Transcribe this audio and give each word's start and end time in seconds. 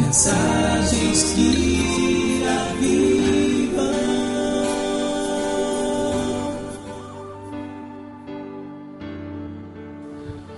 Mensagens 0.00 1.32
que 1.34 2.42
avivam. 2.46 3.84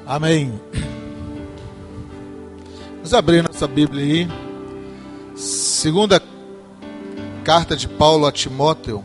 Amém. 0.06 0.60
Vamos 2.96 3.14
abrir 3.14 3.42
nossa 3.42 3.66
Bíblia 3.66 4.04
aí. 4.04 4.28
Segunda 5.36 6.22
carta 7.42 7.74
de 7.74 7.88
Paulo 7.88 8.26
a 8.26 8.32
Timóteo. 8.32 9.04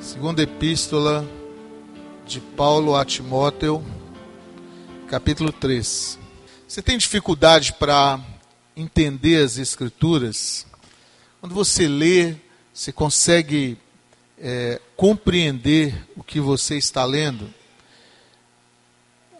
Segunda 0.00 0.42
epístola 0.42 1.26
de 2.24 2.40
Paulo 2.40 2.96
a 2.96 3.04
Timóteo, 3.04 3.84
capítulo 5.08 5.52
3. 5.52 6.18
Você 6.66 6.80
tem 6.80 6.96
dificuldade 6.96 7.72
para 7.74 8.18
entender 8.76 9.42
as 9.42 9.58
Escrituras? 9.58 10.66
Quando 11.40 11.54
você 11.54 11.88
lê, 11.88 12.34
você 12.72 12.92
consegue 12.92 13.76
é, 14.38 14.80
compreender 14.96 16.06
o 16.16 16.22
que 16.22 16.40
você 16.40 16.76
está 16.76 17.04
lendo? 17.04 17.52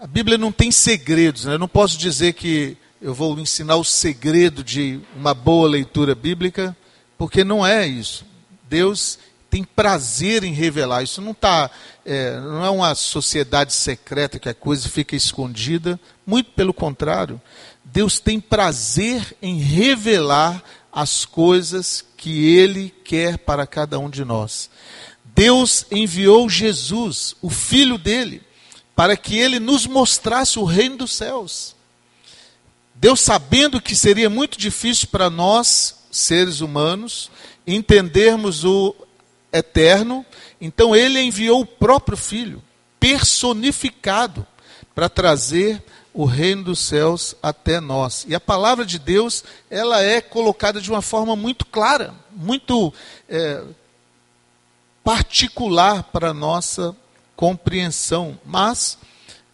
A 0.01 0.07
Bíblia 0.07 0.37
não 0.37 0.51
tem 0.51 0.71
segredos, 0.71 1.45
né? 1.45 1.55
eu 1.55 1.59
não 1.59 1.69
posso 1.69 1.97
dizer 1.97 2.33
que 2.33 2.77
eu 3.01 3.15
vou 3.15 3.39
ensinar 3.39 3.77
o 3.77 3.85
segredo 3.85 4.63
de 4.63 5.01
uma 5.17 5.35
boa 5.35 5.69
leitura 5.69 6.15
bíblica, 6.15 6.77
porque 7.19 7.43
não 7.43 7.67
é 7.67 7.87
isso. 7.87 8.25
Deus 8.69 9.19
tem 9.51 9.63
prazer 9.65 10.45
em 10.45 10.53
revelar. 10.53 11.03
Isso 11.03 11.21
não 11.21 11.35
tá, 11.35 11.71
é, 12.07 12.41
não 12.41 12.65
é 12.65 12.71
uma 12.71 12.95
sociedade 12.95 13.73
secreta 13.75 14.39
que 14.39 14.49
a 14.49 14.55
coisa 14.55 14.89
fica 14.89 15.15
escondida. 15.15 16.01
Muito 16.25 16.53
pelo 16.53 16.73
contrário, 16.73 17.41
Deus 17.85 18.19
tem 18.19 18.41
prazer 18.41 19.37
em 19.43 19.59
revelar 19.59 20.63
as 20.93 21.25
coisas 21.25 22.05
que 22.17 22.55
Ele 22.57 22.95
quer 23.05 23.39
para 23.39 23.67
cada 23.67 23.99
um 23.99 24.09
de 24.09 24.25
nós. 24.25 24.71
Deus 25.35 25.87
enviou 25.91 26.49
Jesus, 26.49 27.35
o 27.41 27.49
Filho 27.49 27.99
dele, 27.99 28.43
para 28.95 29.17
que 29.17 29.37
Ele 29.39 29.59
nos 29.59 29.87
mostrasse 29.87 30.59
o 30.59 30.65
reino 30.65 30.99
dos 30.99 31.13
céus. 31.13 31.75
Deus, 32.95 33.21
sabendo 33.21 33.81
que 33.81 33.97
seria 33.97 34.31
muito 34.31 34.57
difícil 34.57 35.09
para 35.09 35.29
nós, 35.29 35.97
seres 36.11 36.61
humanos, 36.61 37.31
entendermos 37.67 38.65
o 38.65 38.95
eterno, 39.53 40.25
então 40.61 40.95
ele 40.95 41.21
enviou 41.21 41.63
o 41.63 41.67
próprio 41.67 42.17
Filho, 42.17 42.63
personificado, 43.01 44.47
para 44.95 45.09
trazer 45.09 45.83
o 46.15 46.25
reino 46.25 46.65
dos 46.65 46.79
céus 46.81 47.35
até 47.43 47.81
nós. 47.81 48.25
E 48.29 48.35
a 48.35 48.41
palavra 48.41 48.85
de 48.85 48.99
Deus, 48.99 49.43
ela 49.71 50.03
é 50.03 50.21
colocada 50.21 50.81
de 50.81 50.91
uma 50.91 51.03
forma 51.03 51.35
muito 51.35 51.65
clara, 51.67 52.15
muito 52.31 52.93
é, 53.29 53.63
particular 55.03 56.05
para 56.05 56.31
a 56.31 56.35
nossa 56.35 56.95
compreensão. 57.35 58.39
Mas 58.45 58.99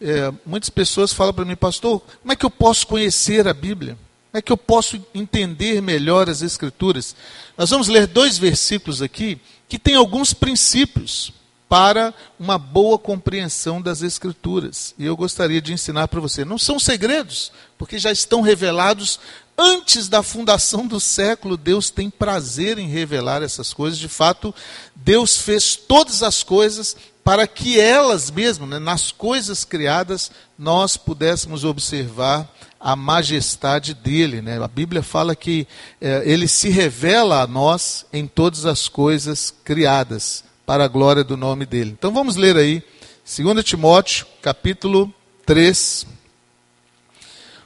é, 0.01 0.31
muitas 0.45 0.69
pessoas 0.69 1.13
falam 1.13 1.33
para 1.33 1.45
mim, 1.45 1.55
pastor, 1.55 2.01
como 2.21 2.33
é 2.33 2.35
que 2.35 2.45
eu 2.45 2.51
posso 2.51 2.85
conhecer 2.87 3.47
a 3.47 3.53
Bíblia? 3.53 3.97
Como 4.31 4.39
é 4.39 4.41
que 4.41 4.51
eu 4.51 4.57
posso 4.57 5.03
entender 5.13 5.81
melhor 5.81 6.29
as 6.29 6.41
Escrituras? 6.41 7.15
Nós 7.57 7.69
vamos 7.69 7.87
ler 7.87 8.05
dois 8.05 8.37
versículos 8.37 9.01
aqui 9.01 9.39
que 9.67 9.79
têm 9.79 9.95
alguns 9.95 10.33
princípios 10.33 11.31
para 11.69 12.13
uma 12.39 12.57
boa 12.57 12.97
compreensão 12.97 13.79
das 13.79 14.01
Escrituras. 14.01 14.95
E 14.97 15.05
eu 15.05 15.15
gostaria 15.15 15.61
de 15.61 15.71
ensinar 15.71 16.07
para 16.07 16.19
você. 16.19 16.43
Não 16.43 16.57
são 16.57 16.79
segredos, 16.79 17.51
porque 17.77 17.99
já 17.99 18.11
estão 18.11 18.41
revelados 18.41 19.19
antes 19.55 20.09
da 20.09 20.23
fundação 20.23 20.87
do 20.87 20.99
século. 20.99 21.55
Deus 21.55 21.91
tem 21.91 22.09
prazer 22.09 22.79
em 22.79 22.87
revelar 22.87 23.43
essas 23.43 23.71
coisas. 23.71 23.99
De 23.99 24.07
fato, 24.07 24.53
Deus 24.95 25.37
fez 25.37 25.75
todas 25.75 26.23
as 26.23 26.41
coisas 26.41 26.97
para 27.23 27.45
que 27.45 27.79
elas 27.79 28.31
mesmas, 28.31 28.67
né, 28.67 28.79
nas 28.79 29.11
coisas 29.11 29.63
criadas, 29.63 30.31
nós 30.57 30.97
pudéssemos 30.97 31.63
observar 31.63 32.51
a 32.79 32.95
majestade 32.95 33.93
dele. 33.93 34.41
Né? 34.41 34.57
A 34.59 34.67
Bíblia 34.67 35.03
fala 35.03 35.35
que 35.35 35.67
é, 36.01 36.23
ele 36.25 36.47
se 36.47 36.69
revela 36.69 37.43
a 37.43 37.47
nós 37.47 38.05
em 38.11 38.25
todas 38.25 38.65
as 38.65 38.87
coisas 38.87 39.53
criadas, 39.63 40.43
para 40.69 40.85
a 40.85 40.87
glória 40.87 41.23
do 41.23 41.35
nome 41.35 41.65
dele. 41.65 41.95
Então 41.97 42.13
vamos 42.13 42.35
ler 42.35 42.55
aí, 42.55 42.83
2 43.25 43.65
Timóteo, 43.65 44.27
capítulo 44.39 45.11
3, 45.43 46.05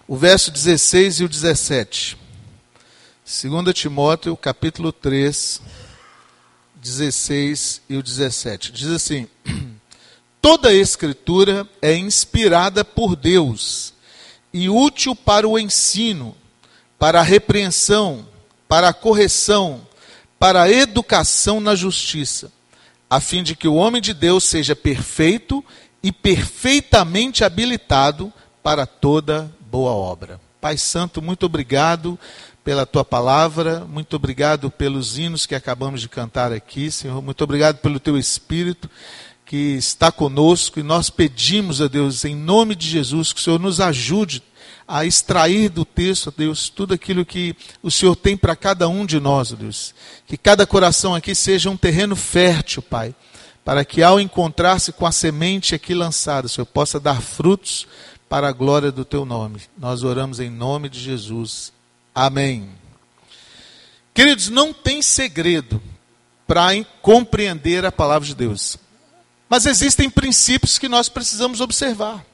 o 0.08 0.16
verso 0.16 0.50
16 0.50 1.19
e 1.19 1.24
o 1.25 1.28
17. 1.28 2.18
2 3.25 3.74
Timóteo, 3.74 4.38
capítulo 4.38 4.94
3, 4.94 5.62
16 6.75 7.81
e 7.90 7.97
o 7.97 8.02
17. 8.02 8.72
Diz 8.72 8.88
assim: 8.88 9.28
Toda 10.42 10.69
a 10.69 10.74
Escritura 10.74 11.68
é 11.81 11.94
inspirada 11.94 12.86
por 12.86 13.18
Deus 13.18 13.94
e 14.53 14.69
útil 14.69 15.13
para 15.13 15.46
o 15.46 15.59
ensino, 15.59 16.38
para 16.97 17.19
a 17.19 17.24
repreensão, 17.24 18.25
para 18.66 18.88
a 18.88 18.94
correção, 18.94 19.86
para 20.40 20.62
a 20.62 20.72
educação 20.72 21.59
na 21.59 21.75
justiça, 21.75 22.50
a 23.13 23.19
fim 23.19 23.44
de 23.44 23.56
que 23.56 23.68
o 23.68 23.75
homem 23.75 24.01
de 24.01 24.12
Deus 24.12 24.44
seja 24.44 24.75
perfeito 24.75 25.63
e 26.01 26.12
perfeitamente 26.12 27.44
habilitado 27.44 28.34
para 28.63 28.88
toda 28.88 29.53
boa 29.69 29.91
obra. 29.91 30.41
Pai 30.59 30.79
Santo, 30.79 31.22
muito 31.22 31.46
obrigado 31.46 32.18
pela 32.63 32.88
tua 32.88 33.06
palavra, 33.06 33.81
muito 33.81 34.16
obrigado 34.16 34.72
pelos 34.72 35.16
hinos 35.19 35.46
que 35.46 35.53
acabamos 35.53 36.01
de 36.01 36.09
cantar 36.09 36.51
aqui, 36.51 36.90
Senhor, 36.90 37.22
muito 37.22 37.44
obrigado 37.44 37.78
pelo 37.78 38.00
teu 38.00 38.18
espírito 38.18 38.90
que 39.45 39.75
está 39.75 40.12
conosco 40.12 40.80
e 40.80 40.84
nós 40.84 41.12
pedimos 41.12 41.84
a 41.84 41.88
Deus, 41.88 42.25
em 42.25 42.35
nome 42.35 42.74
de 42.74 42.90
Jesus, 42.90 43.31
que 43.31 43.40
o 43.40 43.44
Senhor 43.44 43.59
nos 43.59 43.80
ajude 43.80 44.41
a 44.88 45.05
extrair 45.05 45.69
do 45.69 45.85
texto, 45.85 46.33
Deus, 46.35 46.69
tudo 46.69 46.94
aquilo 46.94 47.25
que 47.25 47.55
o 47.81 47.89
Senhor 47.89 48.16
tem 48.16 48.35
para 48.35 48.55
cada 48.55 48.88
um 48.88 49.05
de 49.05 49.19
nós, 49.19 49.51
Deus. 49.51 49.94
Que 50.27 50.38
cada 50.38 50.66
coração 50.66 51.16
aqui 51.16 51.33
seja 51.33 51.69
um 51.69 51.77
terreno 51.77 52.16
fértil, 52.16 52.81
Pai, 52.81 53.16
para 53.63 53.85
que 53.85 54.03
ao 54.03 54.19
encontrar-se 54.19 54.91
com 54.91 55.05
a 55.05 55.11
semente 55.11 55.73
aqui 55.73 55.94
lançada, 55.94 56.47
o 56.47 56.49
Senhor 56.49 56.66
possa 56.66 56.99
dar 56.99 57.21
frutos 57.21 57.88
para 58.27 58.47
a 58.47 58.51
glória 58.51 58.91
do 58.91 59.05
Teu 59.05 59.25
nome. 59.25 59.61
Nós 59.77 60.03
oramos 60.03 60.39
em 60.39 60.49
nome 60.49 60.89
de 60.89 61.00
Jesus. 61.00 61.71
Amém. 62.13 62.69
Queridos, 64.13 64.50
não 64.50 64.73
tem 64.73 65.01
segredo 65.01 65.81
para 66.45 66.69
compreender 67.01 67.85
a 67.85 67.91
palavra 67.91 68.27
de 68.27 68.35
Deus. 68.35 68.77
Mas 69.50 69.65
existem 69.65 70.09
princípios 70.09 70.77
que 70.77 70.89
nós 70.89 71.09
precisamos 71.09 71.61
observar. 71.61 72.25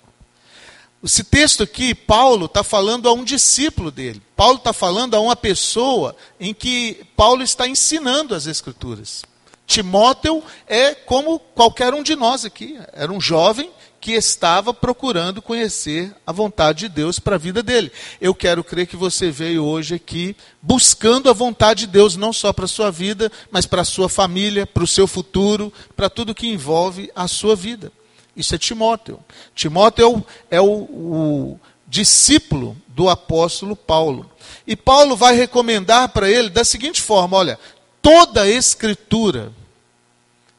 Esse 1.02 1.24
texto 1.24 1.64
aqui, 1.64 1.96
Paulo 1.96 2.46
está 2.46 2.62
falando 2.62 3.08
a 3.08 3.14
um 3.14 3.24
discípulo 3.24 3.90
dele. 3.90 4.22
Paulo 4.36 4.58
está 4.58 4.74
falando 4.74 5.16
a 5.16 5.20
uma 5.20 5.36
pessoa 5.36 6.16
em 6.40 6.54
que 6.54 7.06
Paulo 7.16 7.42
está 7.42 7.68
ensinando 7.68 8.36
as 8.36 8.48
Escrituras. 8.48 9.24
Timóteo 9.66 10.44
é 10.68 10.94
como 10.94 11.40
qualquer 11.40 11.94
um 11.94 12.04
de 12.04 12.16
nós 12.16 12.44
aqui. 12.44 12.78
Era 12.92 13.14
um 13.14 13.22
jovem 13.22 13.70
que 14.02 14.14
estava 14.14 14.74
procurando 14.74 15.42
conhecer 15.42 16.14
a 16.26 16.32
vontade 16.32 16.80
de 16.80 16.90
Deus 16.90 17.20
para 17.20 17.36
a 17.36 17.40
vida 17.40 17.62
dele. 17.62 17.92
Eu 18.20 18.34
quero 18.34 18.64
crer 18.64 18.88
que 18.88 18.96
você 18.96 19.30
veio 19.30 19.64
hoje 19.64 19.96
aqui 19.96 20.36
buscando 20.62 21.30
a 21.30 21.34
vontade 21.34 21.82
de 21.82 21.92
Deus, 21.92 22.16
não 22.16 22.34
só 22.34 22.52
para 22.52 22.66
a 22.66 22.68
sua 22.68 22.92
vida, 22.92 23.32
mas 23.52 23.66
para 23.66 23.84
a 23.84 23.86
sua 23.86 24.10
família, 24.10 24.66
para 24.66 24.84
o 24.84 24.88
seu 24.88 25.06
futuro, 25.06 25.72
para 25.96 26.10
tudo 26.10 26.36
que 26.36 26.48
envolve 26.48 27.12
a 27.16 27.28
sua 27.28 27.56
vida. 27.56 27.92
Isso 28.40 28.56
é 28.56 28.58
Timóteo. 28.58 29.20
Timóteo 29.54 30.26
é 30.50 30.62
o, 30.62 30.66
o 30.66 31.60
discípulo 31.86 32.78
do 32.88 33.10
apóstolo 33.10 33.76
Paulo. 33.76 34.32
E 34.66 34.78
Paulo 34.78 35.14
vai 35.18 35.36
recomendar 35.36 36.08
para 36.10 36.30
ele 36.30 36.50
da 36.50 36.64
seguinte 36.64 37.02
forma: 37.02 37.36
olha, 37.36 37.60
toda 38.02 38.44
a 38.44 38.48
escritura. 38.48 39.52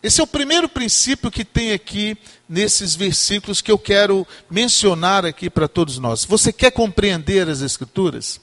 Esse 0.02 0.20
é 0.20 0.24
o 0.24 0.26
primeiro 0.26 0.68
princípio 0.68 1.30
que 1.30 1.44
tem 1.44 1.72
aqui 1.72 2.16
nesses 2.46 2.94
versículos 2.94 3.62
que 3.62 3.70
eu 3.70 3.78
quero 3.78 4.26
mencionar 4.50 5.24
aqui 5.24 5.48
para 5.48 5.68
todos 5.68 5.98
nós. 5.98 6.24
Você 6.26 6.52
quer 6.52 6.72
compreender 6.72 7.48
as 7.48 7.60
Escrituras? 7.60 8.40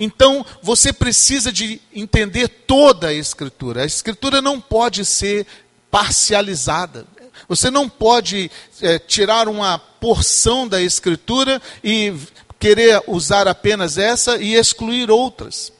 Então, 0.00 0.44
você 0.62 0.92
precisa 0.92 1.52
de 1.52 1.80
entender 1.94 2.48
toda 2.48 3.08
a 3.08 3.14
Escritura. 3.14 3.82
A 3.82 3.86
Escritura 3.86 4.40
não 4.40 4.60
pode 4.60 5.04
ser 5.04 5.46
parcializada. 5.90 7.06
Você 7.48 7.70
não 7.70 7.88
pode 7.88 8.50
é, 8.80 8.98
tirar 8.98 9.48
uma 9.48 9.78
porção 9.78 10.66
da 10.66 10.80
Escritura 10.80 11.60
e 11.84 12.14
querer 12.58 13.02
usar 13.06 13.46
apenas 13.46 13.98
essa 13.98 14.38
e 14.38 14.54
excluir 14.54 15.10
outras 15.10 15.72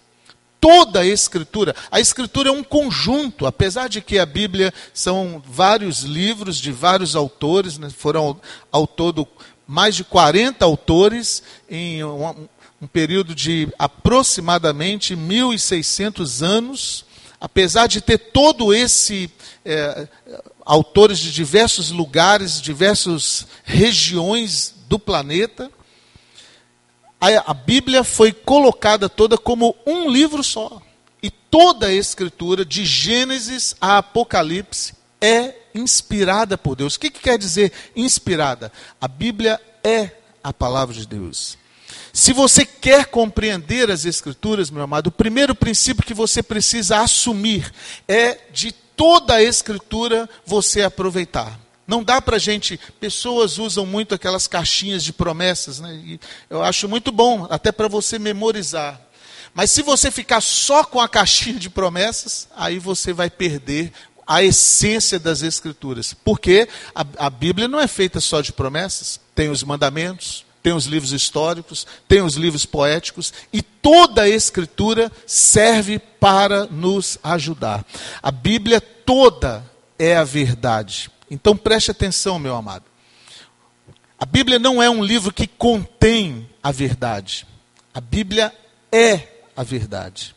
toda 0.61 1.01
a 1.01 1.07
Escritura. 1.07 1.75
A 1.91 2.01
Escritura 2.01 2.49
é 2.49 2.53
um 2.53 2.65
conjunto, 2.65 3.47
apesar 3.47 3.89
de 3.89 4.01
que 4.01 4.19
a 4.19 4.27
Bíblia 4.27 4.73
são 4.93 5.43
vários 5.47 6.03
livros 6.03 6.59
de 6.59 6.73
vários 6.73 7.17
autores, 7.17 7.79
né? 7.79 7.89
foram 7.91 8.41
ao 8.71 8.87
todo 8.87 9.27
mais 9.67 9.95
de 9.95 10.05
40 10.05 10.65
autores 10.65 11.43
em 11.69 12.03
um 12.03 12.87
período 12.91 13.35
de 13.35 13.69
aproximadamente 13.79 15.15
1.600 15.15 16.43
anos, 16.43 17.05
apesar 17.41 17.87
de 17.87 18.01
ter 18.01 18.19
todo 18.19 18.73
esse 18.73 19.31
é, 19.65 20.09
autores 20.69 21.19
de 21.19 21.33
diversos 21.33 21.91
lugares, 21.91 22.61
diversas 22.61 23.47
regiões 23.65 24.75
do 24.87 24.99
planeta, 24.99 25.71
a, 27.19 27.51
a 27.51 27.55
Bíblia 27.55 28.05
foi 28.05 28.33
colocada 28.33 29.09
toda 29.09 29.39
como 29.39 29.75
um 29.87 30.11
livro 30.11 30.45
só. 30.45 30.83
E 31.23 31.31
toda 31.31 31.87
a 31.87 31.93
escritura, 31.93 32.67
de 32.67 32.85
Gênesis 32.85 33.75
a 33.81 33.97
Apocalipse, 33.97 34.93
é 35.19 35.55
inspirada 35.75 36.59
por 36.59 36.77
Deus. 36.77 36.97
O 36.97 37.01
que, 37.01 37.11
que 37.11 37.21
quer 37.21 37.39
dizer 37.39 37.73
inspirada? 37.97 38.71
A 39.01 39.09
Bíblia 39.09 39.59
é 39.83 40.11
a 40.45 40.53
palavra 40.53 40.95
de 40.95 41.07
Deus. 41.07 41.57
Se 42.13 42.35
você 42.35 42.67
quer 42.67 43.07
compreender 43.07 43.91
as 43.91 44.05
Escrituras, 44.05 44.71
meu 44.71 44.83
amado, 44.83 45.07
o 45.07 45.13
primeiro 45.13 45.55
princípio 45.55 46.05
que 46.05 46.13
você 46.13 46.43
precisa 46.43 47.01
assumir 47.01 47.73
é 48.07 48.39
de 48.53 48.75
toda 48.99 49.37
a 49.37 49.43
Escritura 49.43 50.29
você 50.45 50.83
aproveitar. 50.83 51.59
Não 51.87 52.03
dá 52.03 52.21
para 52.21 52.37
gente. 52.37 52.79
Pessoas 53.01 53.57
usam 53.57 53.87
muito 53.87 54.15
aquelas 54.15 54.47
caixinhas 54.47 55.03
de 55.03 55.13
promessas, 55.13 55.79
né? 55.81 55.95
E 56.05 56.21
eu 56.51 56.63
acho 56.63 56.87
muito 56.87 57.11
bom, 57.11 57.47
até 57.49 57.73
para 57.73 57.89
você 57.89 58.19
memorizar. 58.19 59.01
Mas 59.55 59.71
se 59.71 59.83
você 59.83 60.11
ficar 60.11 60.43
só 60.43 60.85
com 60.85 61.01
a 61.01 61.09
caixinha 61.09 61.59
de 61.59 61.71
promessas, 61.71 62.49
aí 62.55 62.79
você 62.79 63.13
vai 63.13 63.31
perder 63.31 63.93
a 64.27 64.43
essência 64.43 65.19
das 65.19 65.43
Escrituras. 65.43 66.13
Porque 66.13 66.69
a, 66.95 67.07
a 67.19 67.31
Bíblia 67.31 67.69
não 67.69 67.81
é 67.81 67.87
feita 67.87 68.21
só 68.21 68.43
de 68.43 68.53
promessas, 68.53 69.19
tem 69.35 69.49
os 69.49 69.63
mandamentos, 69.63 70.45
tem 70.63 70.73
os 70.73 70.87
livros 70.87 71.13
históricos, 71.13 71.87
tem 72.07 72.21
os 72.23 72.35
livros 72.35 72.67
poéticos, 72.67 73.33
e 73.53 73.63
toda 73.63 74.23
a 74.23 74.29
Escritura 74.29 75.11
serve 75.27 75.99
para 75.99 76.67
nos 76.67 77.19
ajudar. 77.23 77.85
A 78.23 78.31
Bíblia 78.31 78.81
toda 78.81 79.65
é 79.99 80.17
a 80.17 80.25
verdade. 80.25 81.11
Então 81.31 81.57
preste 81.57 81.91
atenção, 81.91 82.39
meu 82.39 82.55
amado. 82.55 82.85
A 84.19 84.27
Bíblia 84.27 84.59
não 84.59 84.83
é 84.83 84.91
um 84.91 85.03
livro 85.03 85.33
que 85.33 85.47
contém 85.47 86.49
a 86.63 86.73
verdade. 86.73 87.47
A 87.95 88.01
Bíblia 88.01 88.53
é 88.91 89.29
a 89.57 89.63
verdade. 89.63 90.35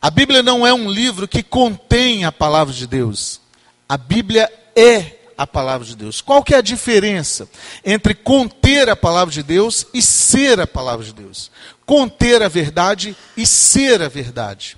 A 0.00 0.10
Bíblia 0.10 0.42
não 0.42 0.66
é 0.66 0.72
um 0.72 0.90
livro 0.90 1.28
que 1.28 1.42
contém 1.42 2.24
a 2.24 2.32
palavra 2.32 2.72
de 2.72 2.86
Deus. 2.86 3.40
A 3.88 3.98
Bíblia 3.98 4.50
é 4.74 5.19
a 5.40 5.46
palavra 5.46 5.86
de 5.86 5.96
Deus. 5.96 6.20
Qual 6.20 6.44
que 6.44 6.54
é 6.54 6.58
a 6.58 6.60
diferença 6.62 7.48
entre 7.82 8.14
conter 8.14 8.90
a 8.90 8.94
palavra 8.94 9.32
de 9.32 9.42
Deus 9.42 9.86
e 9.94 10.02
ser 10.02 10.60
a 10.60 10.66
palavra 10.66 11.02
de 11.02 11.14
Deus? 11.14 11.50
Conter 11.86 12.42
a 12.42 12.48
verdade 12.48 13.16
e 13.34 13.46
ser 13.46 14.02
a 14.02 14.08
verdade. 14.08 14.76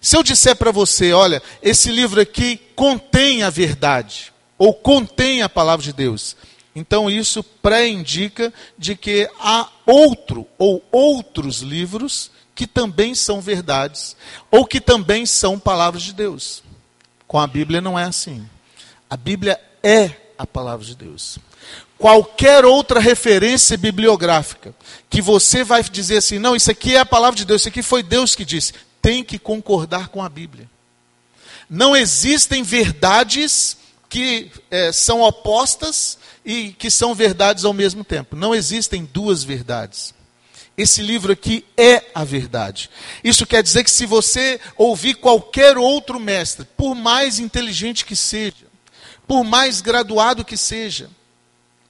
Se 0.00 0.16
eu 0.16 0.22
disser 0.22 0.56
para 0.56 0.70
você, 0.72 1.12
olha, 1.12 1.42
esse 1.62 1.90
livro 1.90 2.22
aqui 2.22 2.58
contém 2.74 3.42
a 3.42 3.50
verdade, 3.50 4.32
ou 4.56 4.72
contém 4.72 5.42
a 5.42 5.48
palavra 5.48 5.84
de 5.84 5.92
Deus. 5.92 6.38
Então 6.74 7.10
isso 7.10 7.44
pré-indica 7.44 8.50
de 8.78 8.96
que 8.96 9.28
há 9.38 9.68
outro 9.84 10.46
ou 10.56 10.82
outros 10.90 11.60
livros 11.60 12.30
que 12.54 12.66
também 12.66 13.14
são 13.14 13.42
verdades, 13.42 14.16
ou 14.50 14.64
que 14.64 14.80
também 14.80 15.26
são 15.26 15.58
palavras 15.58 16.02
de 16.02 16.14
Deus. 16.14 16.62
Com 17.28 17.38
a 17.38 17.46
Bíblia 17.46 17.82
não 17.82 17.98
é 17.98 18.04
assim. 18.04 18.48
A 19.10 19.18
Bíblia 19.18 19.60
é 19.82 20.10
a 20.38 20.46
palavra 20.46 20.84
de 20.84 20.94
Deus. 20.94 21.38
Qualquer 21.98 22.64
outra 22.64 22.98
referência 22.98 23.76
bibliográfica 23.76 24.74
que 25.08 25.22
você 25.22 25.62
vai 25.62 25.82
dizer 25.82 26.16
assim, 26.16 26.38
não, 26.38 26.56
isso 26.56 26.70
aqui 26.70 26.96
é 26.96 26.98
a 26.98 27.06
palavra 27.06 27.36
de 27.36 27.44
Deus, 27.44 27.62
isso 27.62 27.68
aqui 27.68 27.82
foi 27.82 28.02
Deus 28.02 28.34
que 28.34 28.44
disse, 28.44 28.72
tem 29.00 29.22
que 29.22 29.38
concordar 29.38 30.08
com 30.08 30.22
a 30.22 30.28
Bíblia. 30.28 30.68
Não 31.70 31.94
existem 31.94 32.62
verdades 32.62 33.76
que 34.08 34.50
é, 34.70 34.92
são 34.92 35.22
opostas 35.22 36.18
e 36.44 36.72
que 36.72 36.90
são 36.90 37.14
verdades 37.14 37.64
ao 37.64 37.72
mesmo 37.72 38.04
tempo. 38.04 38.36
Não 38.36 38.54
existem 38.54 39.04
duas 39.04 39.44
verdades. 39.44 40.12
Esse 40.76 41.02
livro 41.02 41.32
aqui 41.32 41.64
é 41.76 42.02
a 42.14 42.24
verdade. 42.24 42.90
Isso 43.22 43.46
quer 43.46 43.62
dizer 43.62 43.84
que 43.84 43.90
se 43.90 44.06
você 44.06 44.58
ouvir 44.76 45.14
qualquer 45.14 45.78
outro 45.78 46.18
mestre, 46.18 46.66
por 46.76 46.94
mais 46.94 47.38
inteligente 47.38 48.04
que 48.04 48.16
seja, 48.16 48.71
por 49.32 49.44
mais 49.44 49.80
graduado 49.80 50.44
que 50.44 50.58
seja, 50.58 51.08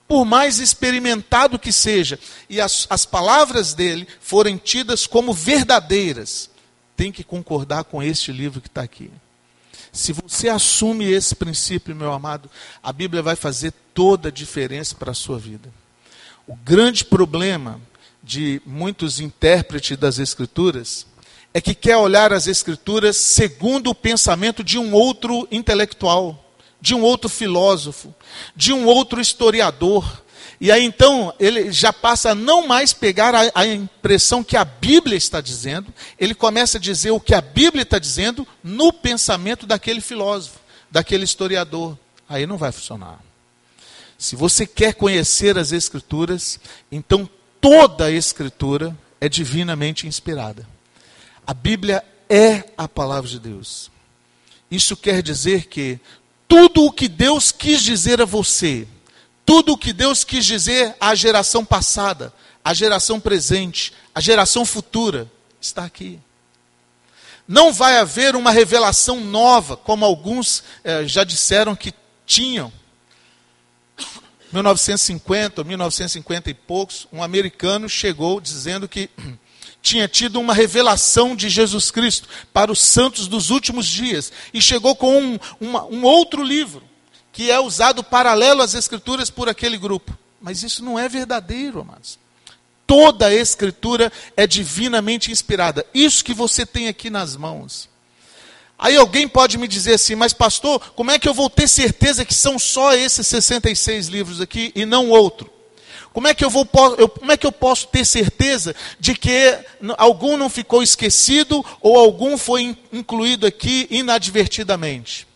por 0.06 0.24
mais 0.24 0.60
experimentado 0.60 1.58
que 1.58 1.72
seja, 1.72 2.16
e 2.48 2.60
as, 2.60 2.86
as 2.88 3.04
palavras 3.04 3.74
dele 3.74 4.06
forem 4.20 4.56
tidas 4.56 5.08
como 5.08 5.32
verdadeiras, 5.32 6.48
tem 6.96 7.10
que 7.10 7.24
concordar 7.24 7.82
com 7.82 8.00
este 8.00 8.30
livro 8.30 8.60
que 8.60 8.68
está 8.68 8.82
aqui. 8.82 9.10
Se 9.90 10.12
você 10.12 10.48
assume 10.48 11.10
esse 11.10 11.34
princípio, 11.34 11.96
meu 11.96 12.12
amado, 12.12 12.48
a 12.80 12.92
Bíblia 12.92 13.22
vai 13.22 13.34
fazer 13.34 13.74
toda 13.92 14.28
a 14.28 14.32
diferença 14.32 14.94
para 14.94 15.10
a 15.10 15.14
sua 15.14 15.36
vida. 15.36 15.68
O 16.46 16.54
grande 16.54 17.04
problema 17.04 17.80
de 18.22 18.62
muitos 18.64 19.18
intérpretes 19.18 19.96
das 19.96 20.20
Escrituras 20.20 21.08
é 21.52 21.60
que 21.60 21.74
quer 21.74 21.96
olhar 21.96 22.32
as 22.32 22.46
Escrituras 22.46 23.16
segundo 23.16 23.90
o 23.90 23.94
pensamento 23.96 24.62
de 24.62 24.78
um 24.78 24.92
outro 24.92 25.48
intelectual, 25.50 26.41
de 26.82 26.96
um 26.96 27.00
outro 27.00 27.30
filósofo, 27.30 28.12
de 28.56 28.72
um 28.72 28.86
outro 28.86 29.20
historiador, 29.20 30.20
e 30.60 30.70
aí 30.70 30.84
então 30.84 31.32
ele 31.38 31.70
já 31.70 31.92
passa 31.92 32.32
a 32.32 32.34
não 32.34 32.66
mais 32.66 32.92
pegar 32.92 33.36
a, 33.36 33.52
a, 33.54 33.64
impressão 33.64 34.42
que 34.42 34.56
a 34.56 34.64
Bíblia 34.64 35.16
está 35.16 35.40
dizendo, 35.40 35.94
ele 36.18 36.34
começa 36.34 36.78
a 36.78 36.80
dizer 36.80 37.12
o 37.12 37.20
que 37.20 37.34
a 37.34 37.40
Bíblia 37.40 37.84
está 37.84 38.00
dizendo 38.00 38.44
no 38.64 38.92
pensamento 38.92 39.64
daquele 39.64 40.00
filósofo, 40.00 40.58
daquele 40.90 41.22
historiador. 41.22 41.96
Aí 42.28 42.46
não 42.46 42.56
vai 42.56 42.72
funcionar. 42.72 43.20
Se 44.18 44.34
você 44.34 44.66
quer 44.66 44.94
conhecer 44.94 45.56
as 45.56 45.70
Escrituras, 45.70 46.58
então 46.90 47.28
toda 47.60 48.06
a 48.06 48.10
Escritura 48.10 48.96
é 49.20 49.28
divinamente 49.28 50.08
inspirada. 50.08 50.66
A 51.46 51.54
Bíblia 51.54 52.04
é 52.28 52.64
a 52.76 52.88
palavra 52.88 53.30
de 53.30 53.38
Deus. 53.38 53.88
Isso 54.70 54.96
quer 54.96 55.22
dizer 55.22 55.66
que 55.66 56.00
tudo 56.52 56.84
o 56.84 56.92
que 56.92 57.08
Deus 57.08 57.50
quis 57.50 57.82
dizer 57.82 58.20
a 58.20 58.26
você, 58.26 58.86
tudo 59.42 59.72
o 59.72 59.78
que 59.78 59.90
Deus 59.90 60.22
quis 60.22 60.44
dizer 60.44 60.94
à 61.00 61.14
geração 61.14 61.64
passada, 61.64 62.30
à 62.62 62.74
geração 62.74 63.18
presente, 63.18 63.90
à 64.14 64.20
geração 64.20 64.66
futura, 64.66 65.32
está 65.58 65.82
aqui. 65.82 66.20
Não 67.48 67.72
vai 67.72 67.96
haver 67.96 68.36
uma 68.36 68.50
revelação 68.50 69.18
nova, 69.18 69.78
como 69.78 70.04
alguns 70.04 70.62
eh, 70.84 71.06
já 71.06 71.24
disseram 71.24 71.74
que 71.74 71.94
tinham. 72.26 72.70
1950, 74.52 75.64
1950 75.64 76.50
e 76.50 76.54
poucos, 76.54 77.08
um 77.10 77.22
americano 77.22 77.88
chegou 77.88 78.42
dizendo 78.42 78.86
que 78.86 79.08
tinha 79.82 80.06
tido 80.06 80.40
uma 80.40 80.54
revelação 80.54 81.34
de 81.34 81.50
Jesus 81.50 81.90
Cristo 81.90 82.28
para 82.52 82.70
os 82.70 82.78
santos 82.78 83.26
dos 83.26 83.50
últimos 83.50 83.86
dias 83.86 84.32
e 84.54 84.62
chegou 84.62 84.94
com 84.94 85.20
um, 85.20 85.38
uma, 85.60 85.84
um 85.86 86.04
outro 86.04 86.42
livro 86.42 86.82
que 87.32 87.50
é 87.50 87.58
usado 87.58 88.04
paralelo 88.04 88.62
às 88.62 88.74
Escrituras 88.74 89.28
por 89.28 89.48
aquele 89.48 89.76
grupo. 89.76 90.16
Mas 90.40 90.62
isso 90.62 90.84
não 90.84 90.98
é 90.98 91.08
verdadeiro, 91.08 91.80
amados. 91.80 92.18
Toda 92.86 93.26
a 93.26 93.34
Escritura 93.34 94.12
é 94.36 94.46
divinamente 94.46 95.32
inspirada. 95.32 95.84
Isso 95.92 96.24
que 96.24 96.34
você 96.34 96.64
tem 96.64 96.88
aqui 96.88 97.10
nas 97.10 97.36
mãos. 97.36 97.88
Aí 98.78 98.96
alguém 98.96 99.26
pode 99.26 99.56
me 99.58 99.66
dizer 99.66 99.94
assim, 99.94 100.14
mas 100.14 100.32
pastor, 100.32 100.80
como 100.94 101.10
é 101.10 101.18
que 101.18 101.28
eu 101.28 101.34
vou 101.34 101.48
ter 101.48 101.68
certeza 101.68 102.24
que 102.24 102.34
são 102.34 102.58
só 102.58 102.94
esses 102.94 103.26
66 103.26 104.08
livros 104.08 104.40
aqui 104.40 104.72
e 104.74 104.84
não 104.84 105.08
outro? 105.08 105.50
Como 106.12 106.28
é 106.28 106.34
que 106.34 106.44
eu 106.44 106.50
vou 106.50 106.68
eu, 106.98 107.08
como 107.08 107.32
é 107.32 107.36
que 107.36 107.46
eu 107.46 107.52
posso 107.52 107.88
ter 107.88 108.04
certeza 108.04 108.74
de 109.00 109.14
que 109.14 109.58
algum 109.96 110.36
não 110.36 110.50
ficou 110.50 110.82
esquecido 110.82 111.64
ou 111.80 111.96
algum 111.98 112.36
foi 112.36 112.76
incluído 112.92 113.46
aqui 113.46 113.86
inadvertidamente? 113.90 115.26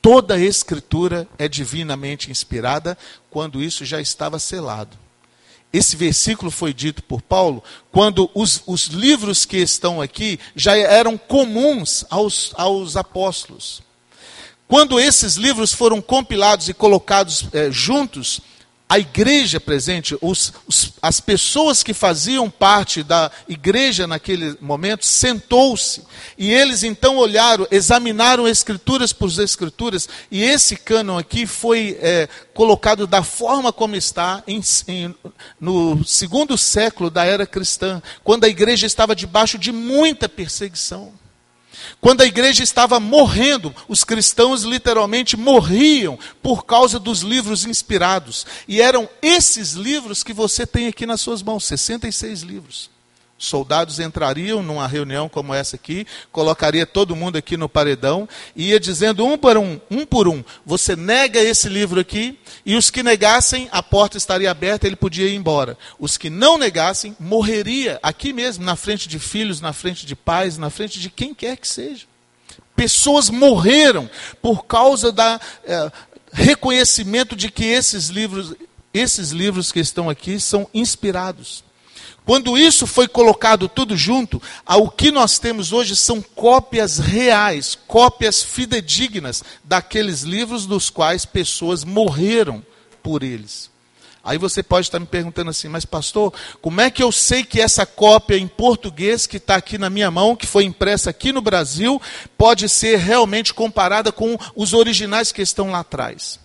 Toda 0.00 0.34
a 0.34 0.40
Escritura 0.40 1.26
é 1.36 1.48
divinamente 1.48 2.30
inspirada 2.30 2.96
quando 3.28 3.60
isso 3.60 3.84
já 3.84 4.00
estava 4.00 4.38
selado. 4.38 4.96
Esse 5.72 5.96
versículo 5.96 6.50
foi 6.50 6.72
dito 6.72 7.02
por 7.02 7.20
Paulo 7.20 7.62
quando 7.90 8.30
os, 8.32 8.62
os 8.66 8.86
livros 8.86 9.44
que 9.44 9.56
estão 9.56 10.00
aqui 10.00 10.38
já 10.54 10.76
eram 10.76 11.18
comuns 11.18 12.04
aos, 12.08 12.52
aos 12.54 12.96
apóstolos. 12.96 13.82
Quando 14.68 14.98
esses 14.98 15.34
livros 15.34 15.72
foram 15.72 16.00
compilados 16.00 16.68
e 16.68 16.74
colocados 16.74 17.46
é, 17.52 17.70
juntos, 17.70 18.40
a 18.88 19.00
igreja 19.00 19.58
presente, 19.58 20.16
os, 20.20 20.52
os, 20.66 20.92
as 21.02 21.18
pessoas 21.18 21.82
que 21.82 21.92
faziam 21.92 22.48
parte 22.48 23.02
da 23.02 23.32
igreja 23.48 24.06
naquele 24.06 24.56
momento, 24.60 25.04
sentou-se 25.04 26.04
e 26.38 26.52
eles 26.52 26.84
então 26.84 27.16
olharam, 27.16 27.66
examinaram 27.70 28.46
escrituras 28.46 29.12
por 29.12 29.28
escrituras, 29.40 30.08
e 30.30 30.42
esse 30.42 30.76
cânon 30.76 31.18
aqui 31.18 31.46
foi 31.46 31.98
é, 32.00 32.28
colocado 32.54 33.06
da 33.08 33.24
forma 33.24 33.72
como 33.72 33.96
está 33.96 34.42
em, 34.46 34.60
em, 34.86 35.14
no 35.60 36.04
segundo 36.04 36.56
século 36.56 37.10
da 37.10 37.24
era 37.24 37.44
cristã, 37.44 38.00
quando 38.22 38.44
a 38.44 38.48
igreja 38.48 38.86
estava 38.86 39.16
debaixo 39.16 39.58
de 39.58 39.72
muita 39.72 40.28
perseguição. 40.28 41.12
Quando 42.00 42.22
a 42.22 42.26
igreja 42.26 42.62
estava 42.62 42.98
morrendo, 43.00 43.74
os 43.88 44.04
cristãos 44.04 44.62
literalmente 44.62 45.36
morriam 45.36 46.18
por 46.42 46.64
causa 46.64 46.98
dos 46.98 47.20
livros 47.20 47.64
inspirados. 47.64 48.46
E 48.66 48.80
eram 48.80 49.08
esses 49.20 49.72
livros 49.72 50.22
que 50.22 50.32
você 50.32 50.66
tem 50.66 50.86
aqui 50.86 51.06
nas 51.06 51.20
suas 51.20 51.42
mãos 51.42 51.64
66 51.64 52.42
livros. 52.42 52.95
Soldados 53.38 54.00
entrariam 54.00 54.62
numa 54.62 54.86
reunião 54.86 55.28
como 55.28 55.52
essa 55.52 55.76
aqui, 55.76 56.06
colocaria 56.32 56.86
todo 56.86 57.14
mundo 57.14 57.36
aqui 57.36 57.56
no 57.56 57.68
paredão 57.68 58.26
e 58.54 58.70
ia 58.70 58.80
dizendo 58.80 59.26
um 59.26 59.36
por 59.36 59.58
um, 59.58 59.78
um 59.90 60.06
por 60.06 60.26
um, 60.26 60.42
você 60.64 60.96
nega 60.96 61.38
esse 61.38 61.68
livro 61.68 62.00
aqui, 62.00 62.38
e 62.64 62.76
os 62.76 62.90
que 62.90 63.02
negassem, 63.02 63.68
a 63.70 63.82
porta 63.82 64.16
estaria 64.16 64.50
aberta, 64.50 64.86
ele 64.86 64.96
podia 64.96 65.28
ir 65.28 65.34
embora. 65.34 65.76
Os 65.98 66.16
que 66.16 66.30
não 66.30 66.56
negassem, 66.56 67.14
morreria 67.20 68.00
aqui 68.02 68.32
mesmo, 68.32 68.64
na 68.64 68.74
frente 68.74 69.06
de 69.06 69.18
filhos, 69.18 69.60
na 69.60 69.72
frente 69.72 70.06
de 70.06 70.16
pais, 70.16 70.56
na 70.56 70.70
frente 70.70 70.98
de 70.98 71.10
quem 71.10 71.34
quer 71.34 71.58
que 71.58 71.68
seja. 71.68 72.06
Pessoas 72.74 73.28
morreram 73.28 74.08
por 74.40 74.64
causa 74.64 75.12
da 75.12 75.38
é, 75.64 75.92
reconhecimento 76.32 77.36
de 77.36 77.50
que 77.50 77.64
esses 77.64 78.08
livros, 78.08 78.54
esses 78.92 79.30
livros 79.30 79.72
que 79.72 79.80
estão 79.80 80.08
aqui 80.08 80.40
são 80.40 80.68
inspirados. 80.72 81.65
Quando 82.26 82.58
isso 82.58 82.88
foi 82.88 83.06
colocado 83.06 83.68
tudo 83.68 83.96
junto, 83.96 84.42
o 84.68 84.90
que 84.90 85.12
nós 85.12 85.38
temos 85.38 85.72
hoje 85.72 85.94
são 85.94 86.20
cópias 86.20 86.98
reais, 86.98 87.78
cópias 87.86 88.42
fidedignas 88.42 89.44
daqueles 89.62 90.22
livros 90.22 90.66
dos 90.66 90.90
quais 90.90 91.24
pessoas 91.24 91.84
morreram 91.84 92.66
por 93.00 93.22
eles. 93.22 93.70
Aí 94.24 94.38
você 94.38 94.60
pode 94.60 94.88
estar 94.88 94.98
me 94.98 95.06
perguntando 95.06 95.50
assim, 95.50 95.68
mas 95.68 95.84
pastor, 95.84 96.34
como 96.60 96.80
é 96.80 96.90
que 96.90 97.00
eu 97.00 97.12
sei 97.12 97.44
que 97.44 97.60
essa 97.60 97.86
cópia 97.86 98.36
em 98.36 98.48
português 98.48 99.24
que 99.24 99.36
está 99.36 99.54
aqui 99.54 99.78
na 99.78 99.88
minha 99.88 100.10
mão, 100.10 100.34
que 100.34 100.48
foi 100.48 100.64
impressa 100.64 101.10
aqui 101.10 101.32
no 101.32 101.40
Brasil, 101.40 102.02
pode 102.36 102.68
ser 102.68 102.96
realmente 102.96 103.54
comparada 103.54 104.10
com 104.10 104.36
os 104.56 104.74
originais 104.74 105.30
que 105.30 105.42
estão 105.42 105.70
lá 105.70 105.78
atrás? 105.78 106.40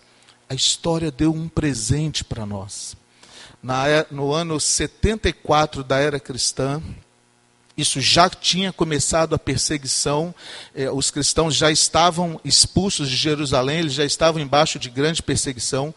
A 0.47 0.53
história 0.53 1.09
deu 1.09 1.33
um 1.33 1.49
presente 1.49 2.23
para 2.23 2.45
nós 2.45 3.00
na, 3.61 3.87
é, 3.87 4.05
no 4.11 4.31
ano 4.31 4.59
74 4.59 5.83
da 5.83 5.97
era 5.97 6.19
cristã, 6.19 6.81
isso 7.77 8.01
já 8.01 8.29
tinha 8.29 8.71
começado 8.71 9.33
a 9.33 9.39
perseguição, 9.39 10.35
eh, 10.75 10.91
os 10.91 11.09
cristãos 11.09 11.55
já 11.55 11.71
estavam 11.71 12.39
expulsos 12.43 13.09
de 13.09 13.15
Jerusalém, 13.15 13.79
eles 13.79 13.93
já 13.93 14.05
estavam 14.05 14.41
embaixo 14.41 14.77
de 14.77 14.89
grande 14.89 15.23
perseguição. 15.23 15.93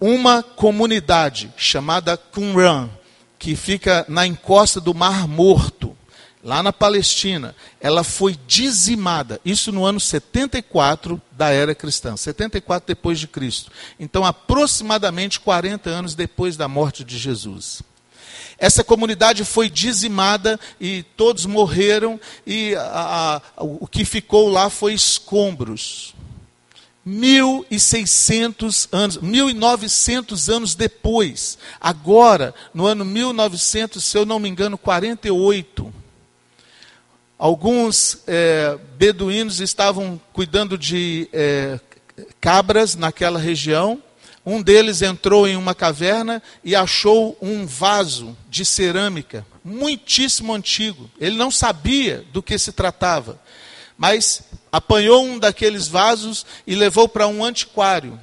Uma 0.00 0.42
comunidade 0.42 1.52
chamada 1.56 2.16
Qumran, 2.16 2.88
que 3.38 3.54
fica 3.54 4.04
na 4.08 4.26
encosta 4.26 4.80
do 4.80 4.94
Mar 4.94 5.28
Morto, 5.28 5.77
lá 6.42 6.62
na 6.62 6.72
Palestina, 6.72 7.54
ela 7.80 8.04
foi 8.04 8.38
dizimada. 8.46 9.40
Isso 9.44 9.72
no 9.72 9.84
ano 9.84 10.00
74 10.00 11.20
da 11.32 11.50
era 11.50 11.74
cristã, 11.74 12.16
74 12.16 12.86
depois 12.86 13.18
de 13.18 13.26
Cristo. 13.26 13.70
Então, 13.98 14.24
aproximadamente 14.24 15.40
40 15.40 15.90
anos 15.90 16.14
depois 16.14 16.56
da 16.56 16.68
morte 16.68 17.04
de 17.04 17.18
Jesus. 17.18 17.82
Essa 18.58 18.82
comunidade 18.82 19.44
foi 19.44 19.70
dizimada 19.70 20.58
e 20.80 21.04
todos 21.16 21.46
morreram, 21.46 22.20
e 22.44 22.74
a, 22.74 23.40
a, 23.56 23.62
o 23.62 23.86
que 23.86 24.04
ficou 24.04 24.48
lá 24.48 24.68
foi 24.68 24.92
escombros. 24.94 26.14
1.600 27.06 28.88
anos, 28.92 29.18
1.900 29.18 30.52
anos 30.52 30.74
depois, 30.74 31.56
agora, 31.80 32.54
no 32.74 32.84
ano 32.84 33.04
1900, 33.04 34.04
se 34.04 34.18
eu 34.18 34.26
não 34.26 34.38
me 34.38 34.48
engano, 34.48 34.76
48, 34.76 35.94
Alguns 37.38 38.18
é, 38.26 38.76
beduínos 38.96 39.60
estavam 39.60 40.20
cuidando 40.32 40.76
de 40.76 41.28
é, 41.32 41.78
cabras 42.40 42.96
naquela 42.96 43.38
região. 43.38 44.02
Um 44.44 44.60
deles 44.60 45.02
entrou 45.02 45.46
em 45.46 45.56
uma 45.56 45.74
caverna 45.74 46.42
e 46.64 46.74
achou 46.74 47.38
um 47.40 47.64
vaso 47.64 48.36
de 48.50 48.64
cerâmica, 48.64 49.46
muitíssimo 49.62 50.52
antigo. 50.52 51.08
Ele 51.20 51.36
não 51.36 51.50
sabia 51.50 52.24
do 52.32 52.42
que 52.42 52.58
se 52.58 52.72
tratava, 52.72 53.40
mas 53.96 54.42
apanhou 54.72 55.24
um 55.24 55.38
daqueles 55.38 55.86
vasos 55.86 56.44
e 56.66 56.74
levou 56.74 57.08
para 57.08 57.28
um 57.28 57.44
antiquário. 57.44 58.18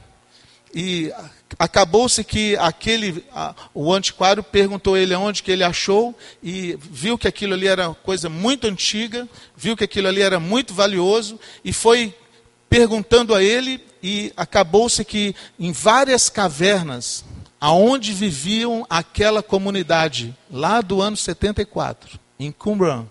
E 0.73 1.09
acabou-se 1.59 2.23
que 2.23 2.57
aquele 2.57 3.23
o 3.73 3.93
antiquário 3.93 4.43
perguntou 4.43 4.97
ele 4.97 5.13
aonde 5.13 5.43
que 5.43 5.51
ele 5.51 5.63
achou 5.63 6.15
e 6.41 6.77
viu 6.81 7.17
que 7.17 7.27
aquilo 7.27 7.53
ali 7.53 7.67
era 7.67 7.93
coisa 7.93 8.29
muito 8.29 8.67
antiga, 8.67 9.27
viu 9.55 9.77
que 9.77 9.83
aquilo 9.83 10.07
ali 10.07 10.21
era 10.21 10.39
muito 10.39 10.73
valioso 10.73 11.39
e 11.63 11.71
foi 11.71 12.13
perguntando 12.69 13.33
a 13.33 13.43
ele 13.43 13.81
e 14.01 14.33
acabou-se 14.35 15.03
que 15.05 15.35
em 15.59 15.71
várias 15.71 16.29
cavernas 16.29 17.23
aonde 17.59 18.11
viviam 18.11 18.85
aquela 18.89 19.41
comunidade 19.41 20.35
lá 20.51 20.81
do 20.81 21.01
ano 21.01 21.15
74, 21.15 22.19
em 22.37 22.51
Qumran, 22.51 23.05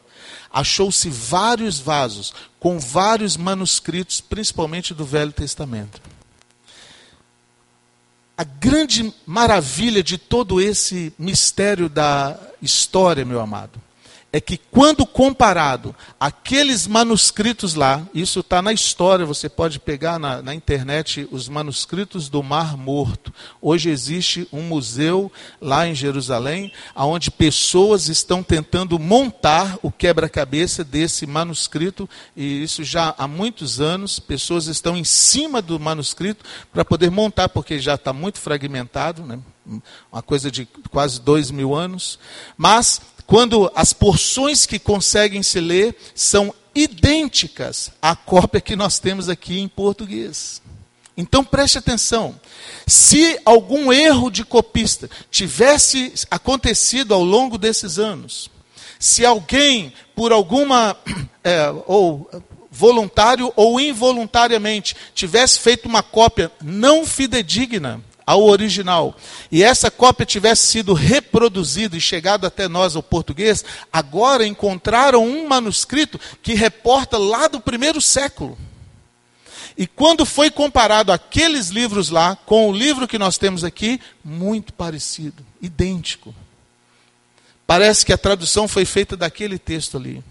achou-se 0.52 1.08
vários 1.08 1.80
vasos 1.80 2.32
com 2.60 2.78
vários 2.78 3.36
manuscritos, 3.36 4.20
principalmente 4.20 4.94
do 4.94 5.04
Velho 5.04 5.32
Testamento 5.32 6.13
a 8.36 8.44
grande 8.44 9.12
maravilha 9.26 10.02
de 10.02 10.18
todo 10.18 10.60
esse 10.60 11.12
mistério 11.18 11.88
da 11.88 12.38
história, 12.60 13.24
meu 13.24 13.40
amado, 13.40 13.80
é 14.34 14.40
que 14.40 14.58
quando 14.58 15.06
comparado 15.06 15.94
aqueles 16.18 16.88
manuscritos 16.88 17.76
lá, 17.76 18.02
isso 18.12 18.40
está 18.40 18.60
na 18.60 18.72
história, 18.72 19.24
você 19.24 19.48
pode 19.48 19.78
pegar 19.78 20.18
na, 20.18 20.42
na, 20.42 20.52
internet 20.52 21.28
os 21.30 21.48
manuscritos 21.48 22.28
do 22.28 22.42
Mar 22.42 22.76
Morto. 22.76 23.32
Hoje 23.62 23.90
existe 23.90 24.48
um 24.52 24.62
museu 24.62 25.30
lá 25.60 25.86
em 25.86 25.94
Jerusalém, 25.94 26.72
onde 26.96 27.30
pessoas 27.30 28.08
estão 28.08 28.42
tentando 28.42 28.98
montar 28.98 29.78
o 29.82 29.92
quebra-cabeça 29.92 30.82
desse 30.82 31.28
manuscrito, 31.28 32.10
e 32.36 32.64
isso 32.64 32.82
já 32.82 33.14
há 33.16 33.28
muitos 33.28 33.80
anos, 33.80 34.18
pessoas 34.18 34.66
estão 34.66 34.96
em 34.96 35.04
cima 35.04 35.62
do 35.62 35.78
manuscrito 35.78 36.44
para 36.72 36.84
poder 36.84 37.08
montar, 37.08 37.48
porque 37.48 37.78
já 37.78 37.94
está 37.94 38.12
muito 38.12 38.40
fragmentado, 38.40 39.22
né? 39.22 39.38
uma 40.12 40.22
coisa 40.22 40.50
de 40.50 40.66
quase 40.90 41.20
dois 41.20 41.50
mil 41.50 41.74
anos. 41.74 42.18
Mas 42.56 43.00
quando 43.26 43.70
as 43.74 43.92
porções 43.92 44.66
que 44.66 44.78
conseguem 44.78 45.42
se 45.42 45.60
ler 45.60 45.96
são 46.14 46.54
idênticas 46.74 47.90
à 48.02 48.16
cópia 48.16 48.60
que 48.60 48.76
nós 48.76 48.98
temos 48.98 49.28
aqui 49.28 49.60
em 49.60 49.68
português. 49.68 50.60
Então 51.16 51.44
preste 51.44 51.78
atenção. 51.78 52.38
Se 52.86 53.38
algum 53.44 53.92
erro 53.92 54.30
de 54.30 54.44
copista 54.44 55.08
tivesse 55.30 56.12
acontecido 56.30 57.14
ao 57.14 57.22
longo 57.22 57.56
desses 57.56 57.98
anos, 57.98 58.50
se 58.98 59.24
alguém, 59.24 59.92
por 60.14 60.32
alguma, 60.32 60.96
é, 61.44 61.70
ou 61.86 62.28
voluntário 62.70 63.52
ou 63.54 63.80
involuntariamente, 63.80 64.96
tivesse 65.14 65.60
feito 65.60 65.86
uma 65.86 66.02
cópia 66.02 66.50
não 66.60 67.06
fidedigna 67.06 68.02
ao 68.26 68.42
original, 68.44 69.16
e 69.52 69.62
essa 69.62 69.90
cópia 69.90 70.24
tivesse 70.24 70.66
sido 70.66 70.94
reproduzida 70.94 71.96
e 71.96 72.00
chegado 72.00 72.46
até 72.46 72.68
nós 72.68 72.96
ao 72.96 73.02
português, 73.02 73.64
agora 73.92 74.46
encontraram 74.46 75.24
um 75.24 75.46
manuscrito 75.46 76.18
que 76.42 76.54
reporta 76.54 77.18
lá 77.18 77.48
do 77.48 77.60
primeiro 77.60 78.00
século. 78.00 78.56
E 79.76 79.86
quando 79.86 80.24
foi 80.24 80.50
comparado 80.50 81.12
aqueles 81.12 81.68
livros 81.68 82.08
lá 82.08 82.36
com 82.36 82.70
o 82.70 82.72
livro 82.72 83.08
que 83.08 83.18
nós 83.18 83.36
temos 83.36 83.64
aqui, 83.64 84.00
muito 84.24 84.72
parecido, 84.72 85.44
idêntico. 85.60 86.34
Parece 87.66 88.06
que 88.06 88.12
a 88.12 88.18
tradução 88.18 88.68
foi 88.68 88.84
feita 88.84 89.16
daquele 89.16 89.58
texto 89.58 89.96
ali. 89.96 90.22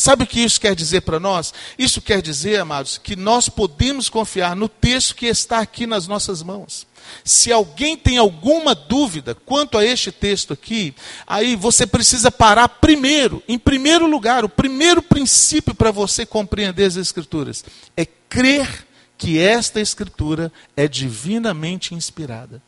Sabe 0.00 0.24
o 0.24 0.26
que 0.26 0.40
isso 0.40 0.58
quer 0.58 0.74
dizer 0.74 1.02
para 1.02 1.20
nós? 1.20 1.52
Isso 1.78 2.00
quer 2.00 2.22
dizer, 2.22 2.58
amados, 2.58 2.96
que 2.96 3.14
nós 3.14 3.50
podemos 3.50 4.08
confiar 4.08 4.56
no 4.56 4.66
texto 4.66 5.14
que 5.14 5.26
está 5.26 5.58
aqui 5.58 5.86
nas 5.86 6.08
nossas 6.08 6.42
mãos. 6.42 6.86
Se 7.22 7.52
alguém 7.52 7.98
tem 7.98 8.16
alguma 8.16 8.74
dúvida 8.74 9.34
quanto 9.34 9.76
a 9.76 9.84
este 9.84 10.10
texto 10.10 10.54
aqui, 10.54 10.94
aí 11.26 11.54
você 11.54 11.86
precisa 11.86 12.30
parar 12.30 12.66
primeiro, 12.66 13.42
em 13.46 13.58
primeiro 13.58 14.06
lugar, 14.06 14.42
o 14.42 14.48
primeiro 14.48 15.02
princípio 15.02 15.74
para 15.74 15.90
você 15.90 16.24
compreender 16.24 16.84
as 16.84 16.96
Escrituras 16.96 17.62
é 17.94 18.06
crer 18.06 18.86
que 19.18 19.38
esta 19.38 19.82
Escritura 19.82 20.50
é 20.74 20.88
divinamente 20.88 21.94
inspirada. 21.94 22.62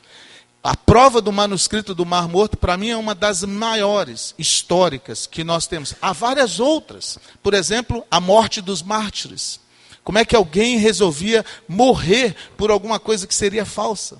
A 0.62 0.76
prova 0.76 1.20
do 1.20 1.32
manuscrito 1.32 1.92
do 1.92 2.06
Mar 2.06 2.28
Morto, 2.28 2.56
para 2.56 2.76
mim, 2.76 2.90
é 2.90 2.96
uma 2.96 3.16
das 3.16 3.42
maiores 3.42 4.32
históricas 4.38 5.26
que 5.26 5.42
nós 5.42 5.66
temos. 5.66 5.94
Há 6.00 6.12
várias 6.12 6.60
outras. 6.60 7.18
Por 7.42 7.52
exemplo, 7.52 8.04
a 8.08 8.20
morte 8.20 8.60
dos 8.60 8.80
mártires. 8.80 9.58
Como 10.04 10.18
é 10.18 10.24
que 10.24 10.36
alguém 10.36 10.78
resolvia 10.78 11.44
morrer 11.66 12.36
por 12.56 12.70
alguma 12.70 13.00
coisa 13.00 13.26
que 13.26 13.34
seria 13.34 13.64
falsa? 13.64 14.18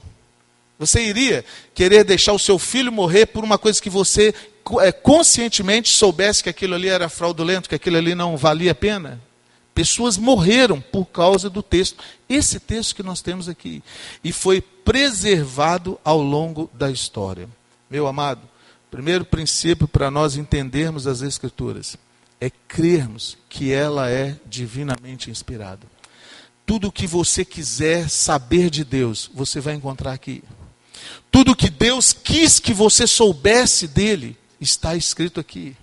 Você 0.81 1.01
iria 1.05 1.45
querer 1.75 2.03
deixar 2.03 2.33
o 2.33 2.39
seu 2.41 2.59
filho 2.59 2.91
morrer 2.91 3.27
por 3.27 3.45
uma 3.45 3.57
coisa 3.57 3.81
que 3.81 3.91
você 3.91 4.35
é, 4.81 4.91
conscientemente 4.91 5.89
soubesse 5.91 6.43
que 6.43 6.49
aquilo 6.49 6.75
ali 6.75 6.89
era 6.89 7.09
fraudulento, 7.09 7.69
que 7.69 7.75
aquilo 7.77 7.99
ali 7.99 8.17
não 8.17 8.37
valia 8.37 8.73
a 8.73 8.75
pena? 8.75 9.21
Pessoas 9.73 10.19
morreram 10.19 10.81
por 10.81 11.07
causa 11.07 11.49
do 11.49 11.63
texto. 11.63 12.03
Esse 12.29 12.59
texto 12.59 12.97
que 12.97 13.03
nós 13.03 13.23
temos 13.23 13.49
aqui. 13.49 13.83
E 14.25 14.33
foi 14.33 14.61
preservado 14.85 15.99
ao 16.05 16.21
longo 16.21 16.71
da 16.75 16.91
história. 16.91 17.49
Meu 17.91 18.07
amado, 18.07 18.43
primeiro 18.91 19.25
princípio 19.25 19.87
para 19.89 20.11
nós 20.11 20.37
entendermos 20.37 21.07
as 21.07 21.23
Escrituras 21.23 21.97
é 22.41 22.51
crermos 22.51 23.39
que 23.49 23.73
ela 23.73 24.11
é 24.11 24.37
divinamente 24.47 25.31
inspirada. 25.31 25.87
Tudo 26.67 26.89
o 26.89 26.93
que 26.93 27.07
você 27.07 27.45
quiser 27.45 28.09
saber 28.09 28.69
de 28.71 28.85
Deus, 28.85 29.31
você 29.33 29.61
vai 29.61 29.75
encontrar 29.75 30.13
aqui. 30.13 30.43
Tudo 31.31 31.57
que 31.57 31.71
Deus 31.71 32.13
quis 32.13 32.59
que 32.59 32.73
você 32.73 33.07
soubesse 33.07 33.87
dele, 33.87 34.37
está 34.61 34.97
escrito 34.97 35.39
aqui. 35.39 35.77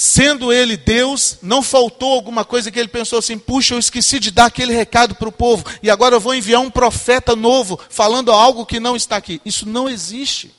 Sendo 0.00 0.52
ele 0.52 0.76
Deus, 0.76 1.38
não 1.42 1.60
faltou 1.60 2.12
alguma 2.12 2.44
coisa 2.44 2.70
que 2.70 2.78
ele 2.78 2.86
pensou 2.86 3.18
assim: 3.18 3.36
puxa, 3.36 3.74
eu 3.74 3.80
esqueci 3.80 4.20
de 4.20 4.30
dar 4.30 4.44
aquele 4.44 4.72
recado 4.72 5.16
para 5.16 5.28
o 5.28 5.32
povo, 5.32 5.64
e 5.82 5.90
agora 5.90 6.14
eu 6.14 6.20
vou 6.20 6.36
enviar 6.36 6.60
um 6.60 6.70
profeta 6.70 7.34
novo 7.34 7.76
falando 7.90 8.30
algo 8.30 8.64
que 8.64 8.78
não 8.78 8.94
está 8.94 9.16
aqui. 9.16 9.40
Isso 9.44 9.68
não 9.68 9.88
existe. 9.88 10.54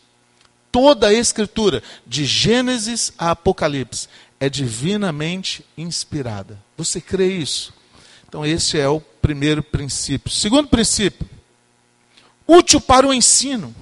Toda 0.69 1.07
a 1.07 1.13
Escritura, 1.13 1.81
de 2.05 2.25
Gênesis 2.25 3.13
a 3.17 3.31
Apocalipse, 3.31 4.09
é 4.41 4.49
divinamente 4.49 5.65
inspirada. 5.77 6.59
Você 6.75 6.99
crê 6.99 7.31
isso? 7.31 7.73
Então, 8.27 8.45
esse 8.45 8.77
é 8.77 8.89
o 8.89 8.99
primeiro 8.99 9.63
princípio. 9.63 10.29
Segundo 10.29 10.67
princípio, 10.67 11.25
útil 12.45 12.81
para 12.81 13.07
o 13.07 13.13
ensino. 13.13 13.73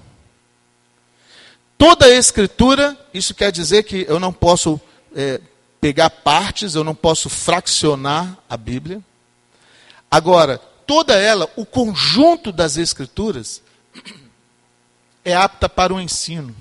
Toda 1.79 2.05
a 2.05 2.15
Escritura, 2.15 2.95
isso 3.11 3.33
quer 3.33 3.51
dizer 3.51 3.85
que 3.85 4.05
eu 4.07 4.19
não 4.19 4.31
posso 4.31 4.79
é, 5.17 5.41
pegar 5.81 6.11
partes, 6.11 6.75
eu 6.75 6.83
não 6.83 6.93
posso 6.93 7.27
fraccionar 7.27 8.37
a 8.47 8.55
Bíblia. 8.55 9.01
Agora, 10.09 10.59
toda 10.85 11.15
ela, 11.15 11.49
o 11.55 11.65
conjunto 11.65 12.51
das 12.51 12.77
Escrituras, 12.77 13.63
é 15.25 15.33
apta 15.33 15.67
para 15.67 15.93
o 15.93 15.99
ensino. 15.99 16.55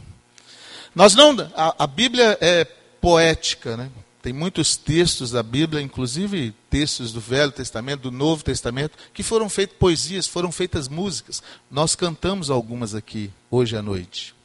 Nós 0.95 1.15
não, 1.15 1.37
a, 1.55 1.85
a 1.85 1.87
Bíblia 1.87 2.39
é 2.41 2.65
poética, 2.65 3.77
né? 3.77 3.91
Tem 4.23 4.33
muitos 4.33 4.77
textos 4.77 5.31
da 5.31 5.43
Bíblia, 5.43 5.81
inclusive 5.81 6.53
textos 6.69 7.13
do 7.13 7.21
Velho 7.21 7.53
Testamento, 7.53 8.03
do 8.03 8.11
Novo 8.11 8.43
Testamento, 8.43 8.99
que 9.15 9.23
foram 9.23 9.49
feitas 9.49 9.77
poesias, 9.79 10.27
foram 10.27 10.51
feitas 10.51 10.89
músicas. 10.89 11.41
Nós 11.71 11.95
cantamos 11.95 12.51
algumas 12.51 12.93
aqui 12.93 13.31
hoje 13.49 13.77
à 13.77 13.83
noite. 13.83 14.36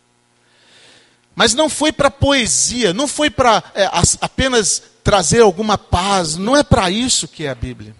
Mas 1.35 1.53
não 1.53 1.69
foi 1.69 1.91
para 1.91 2.11
poesia, 2.11 2.93
não 2.93 3.07
foi 3.07 3.29
para 3.29 3.63
é, 3.73 3.89
apenas 4.19 4.83
trazer 5.03 5.41
alguma 5.41 5.77
paz, 5.77 6.35
não 6.35 6.55
é 6.55 6.63
para 6.63 6.89
isso 6.89 7.27
que 7.27 7.45
é 7.45 7.49
a 7.49 7.55
Bíblia. 7.55 7.95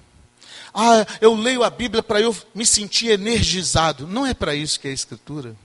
Ah, 0.74 1.06
eu 1.20 1.36
leio 1.36 1.64
a 1.64 1.70
Bíblia 1.70 2.02
para 2.02 2.22
eu 2.22 2.36
me 2.56 2.66
sentir 2.66 3.10
energizado. 3.10 4.08
Não 4.08 4.26
é 4.26 4.34
para 4.34 4.56
isso 4.56 4.80
que 4.80 4.88
é 4.88 4.92
a 4.92 4.94
Escritura. 4.94 5.56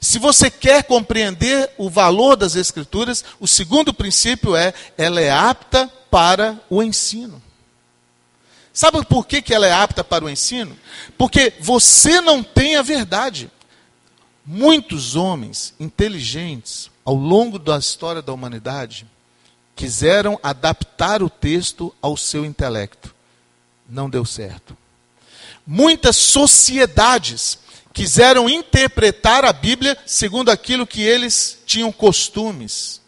Se 0.00 0.18
você 0.18 0.50
quer 0.50 0.84
compreender 0.84 1.70
o 1.76 1.90
valor 1.90 2.36
das 2.36 2.54
Escrituras, 2.56 3.24
o 3.38 3.46
segundo 3.46 3.92
princípio 3.92 4.56
é: 4.56 4.72
ela 4.96 5.20
é 5.20 5.30
apta 5.30 5.90
para 6.10 6.58
o 6.68 6.82
ensino. 6.82 7.42
Sabe 8.72 9.04
por 9.04 9.26
que, 9.26 9.42
que 9.42 9.52
ela 9.52 9.66
é 9.66 9.72
apta 9.72 10.04
para 10.04 10.24
o 10.24 10.30
ensino? 10.30 10.76
Porque 11.16 11.52
você 11.60 12.20
não 12.20 12.42
tem 12.42 12.76
a 12.76 12.82
verdade. 12.82 13.50
Muitos 14.50 15.14
homens 15.14 15.74
inteligentes, 15.78 16.90
ao 17.04 17.14
longo 17.14 17.58
da 17.58 17.76
história 17.76 18.22
da 18.22 18.32
humanidade, 18.32 19.06
quiseram 19.76 20.40
adaptar 20.42 21.22
o 21.22 21.28
texto 21.28 21.94
ao 22.00 22.16
seu 22.16 22.46
intelecto. 22.46 23.14
Não 23.86 24.08
deu 24.08 24.24
certo. 24.24 24.74
Muitas 25.66 26.16
sociedades 26.16 27.58
quiseram 27.92 28.48
interpretar 28.48 29.44
a 29.44 29.52
Bíblia 29.52 29.98
segundo 30.06 30.50
aquilo 30.50 30.86
que 30.86 31.02
eles 31.02 31.58
tinham 31.66 31.92
costumes. 31.92 33.02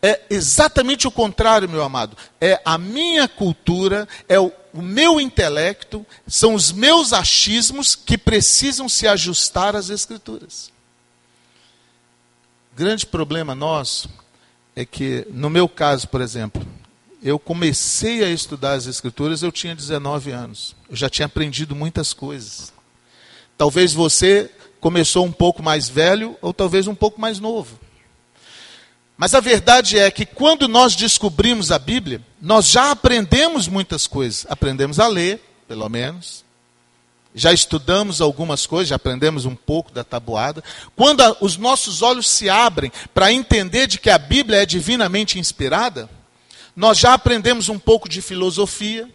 É 0.00 0.20
exatamente 0.30 1.08
o 1.08 1.10
contrário, 1.10 1.68
meu 1.68 1.82
amado. 1.82 2.16
É 2.40 2.60
a 2.64 2.78
minha 2.78 3.26
cultura, 3.26 4.06
é 4.28 4.38
o, 4.38 4.52
o 4.72 4.80
meu 4.80 5.20
intelecto, 5.20 6.06
são 6.26 6.54
os 6.54 6.70
meus 6.70 7.12
achismos 7.12 7.96
que 7.96 8.16
precisam 8.16 8.88
se 8.88 9.08
ajustar 9.08 9.74
às 9.74 9.90
Escrituras. 9.90 10.70
Grande 12.76 13.04
problema 13.04 13.56
nosso 13.56 14.08
é 14.76 14.84
que, 14.84 15.26
no 15.30 15.50
meu 15.50 15.68
caso, 15.68 16.06
por 16.06 16.20
exemplo, 16.20 16.64
eu 17.20 17.36
comecei 17.36 18.22
a 18.22 18.30
estudar 18.30 18.74
as 18.74 18.86
Escrituras, 18.86 19.42
eu 19.42 19.50
tinha 19.50 19.74
19 19.74 20.30
anos. 20.30 20.76
Eu 20.88 20.94
já 20.94 21.10
tinha 21.10 21.26
aprendido 21.26 21.74
muitas 21.74 22.12
coisas. 22.12 22.72
Talvez 23.56 23.92
você 23.92 24.48
começou 24.80 25.26
um 25.26 25.32
pouco 25.32 25.60
mais 25.60 25.88
velho, 25.88 26.36
ou 26.40 26.54
talvez 26.54 26.86
um 26.86 26.94
pouco 26.94 27.20
mais 27.20 27.40
novo. 27.40 27.80
Mas 29.18 29.34
a 29.34 29.40
verdade 29.40 29.98
é 29.98 30.12
que 30.12 30.24
quando 30.24 30.68
nós 30.68 30.94
descobrimos 30.94 31.72
a 31.72 31.78
Bíblia, 31.78 32.22
nós 32.40 32.70
já 32.70 32.92
aprendemos 32.92 33.66
muitas 33.66 34.06
coisas. 34.06 34.46
Aprendemos 34.48 35.00
a 35.00 35.08
ler, 35.08 35.42
pelo 35.66 35.88
menos. 35.88 36.44
Já 37.34 37.52
estudamos 37.52 38.20
algumas 38.20 38.64
coisas, 38.64 38.90
já 38.90 38.94
aprendemos 38.94 39.44
um 39.44 39.56
pouco 39.56 39.90
da 39.90 40.04
tabuada. 40.04 40.62
Quando 40.94 41.20
a, 41.20 41.36
os 41.40 41.56
nossos 41.56 42.00
olhos 42.00 42.30
se 42.30 42.48
abrem 42.48 42.92
para 43.12 43.32
entender 43.32 43.88
de 43.88 43.98
que 43.98 44.08
a 44.08 44.18
Bíblia 44.18 44.62
é 44.62 44.66
divinamente 44.66 45.36
inspirada, 45.36 46.08
nós 46.76 46.96
já 46.96 47.12
aprendemos 47.12 47.68
um 47.68 47.78
pouco 47.78 48.08
de 48.08 48.22
filosofia, 48.22 49.08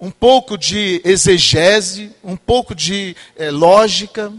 um 0.00 0.10
pouco 0.10 0.58
de 0.58 1.00
exegese, 1.04 2.10
um 2.24 2.36
pouco 2.36 2.74
de 2.74 3.14
é, 3.36 3.52
lógica, 3.52 4.32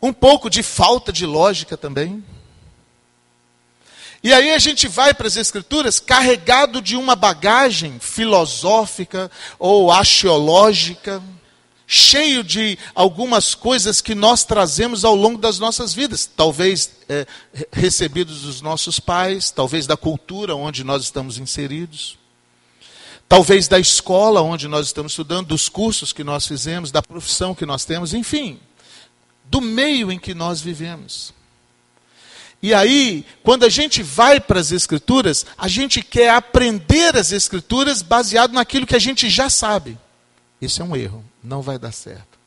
um 0.00 0.14
pouco 0.14 0.48
de 0.48 0.62
falta 0.62 1.12
de 1.12 1.26
lógica 1.26 1.76
também. 1.76 2.24
E 4.22 4.34
aí 4.34 4.50
a 4.50 4.58
gente 4.58 4.86
vai 4.86 5.14
para 5.14 5.26
as 5.26 5.36
Escrituras 5.36 5.98
carregado 5.98 6.82
de 6.82 6.94
uma 6.94 7.16
bagagem 7.16 7.98
filosófica 7.98 9.30
ou 9.58 9.90
axiológica, 9.90 11.22
cheio 11.86 12.44
de 12.44 12.78
algumas 12.94 13.54
coisas 13.54 14.02
que 14.02 14.14
nós 14.14 14.44
trazemos 14.44 15.04
ao 15.04 15.14
longo 15.14 15.38
das 15.38 15.58
nossas 15.58 15.94
vidas, 15.94 16.24
talvez 16.24 16.90
é, 17.08 17.26
recebidos 17.72 18.42
dos 18.42 18.60
nossos 18.60 19.00
pais, 19.00 19.50
talvez 19.50 19.86
da 19.86 19.96
cultura 19.96 20.54
onde 20.54 20.84
nós 20.84 21.02
estamos 21.02 21.38
inseridos, 21.38 22.18
talvez 23.26 23.68
da 23.68 23.80
escola 23.80 24.42
onde 24.42 24.68
nós 24.68 24.86
estamos 24.86 25.12
estudando, 25.12 25.48
dos 25.48 25.68
cursos 25.68 26.12
que 26.12 26.22
nós 26.22 26.46
fizemos, 26.46 26.92
da 26.92 27.02
profissão 27.02 27.54
que 27.54 27.64
nós 27.64 27.86
temos, 27.86 28.12
enfim, 28.12 28.60
do 29.46 29.62
meio 29.62 30.12
em 30.12 30.18
que 30.18 30.34
nós 30.34 30.60
vivemos. 30.60 31.32
E 32.62 32.74
aí, 32.74 33.24
quando 33.42 33.64
a 33.64 33.68
gente 33.68 34.02
vai 34.02 34.38
para 34.38 34.60
as 34.60 34.70
Escrituras, 34.70 35.46
a 35.56 35.66
gente 35.66 36.02
quer 36.02 36.30
aprender 36.30 37.16
as 37.16 37.32
Escrituras 37.32 38.02
baseado 38.02 38.52
naquilo 38.52 38.86
que 38.86 38.96
a 38.96 39.00
gente 39.00 39.30
já 39.30 39.48
sabe. 39.48 39.98
Isso 40.60 40.82
é 40.82 40.84
um 40.84 40.94
erro, 40.94 41.24
não 41.42 41.62
vai 41.62 41.78
dar 41.78 41.92
certo. 41.92 42.38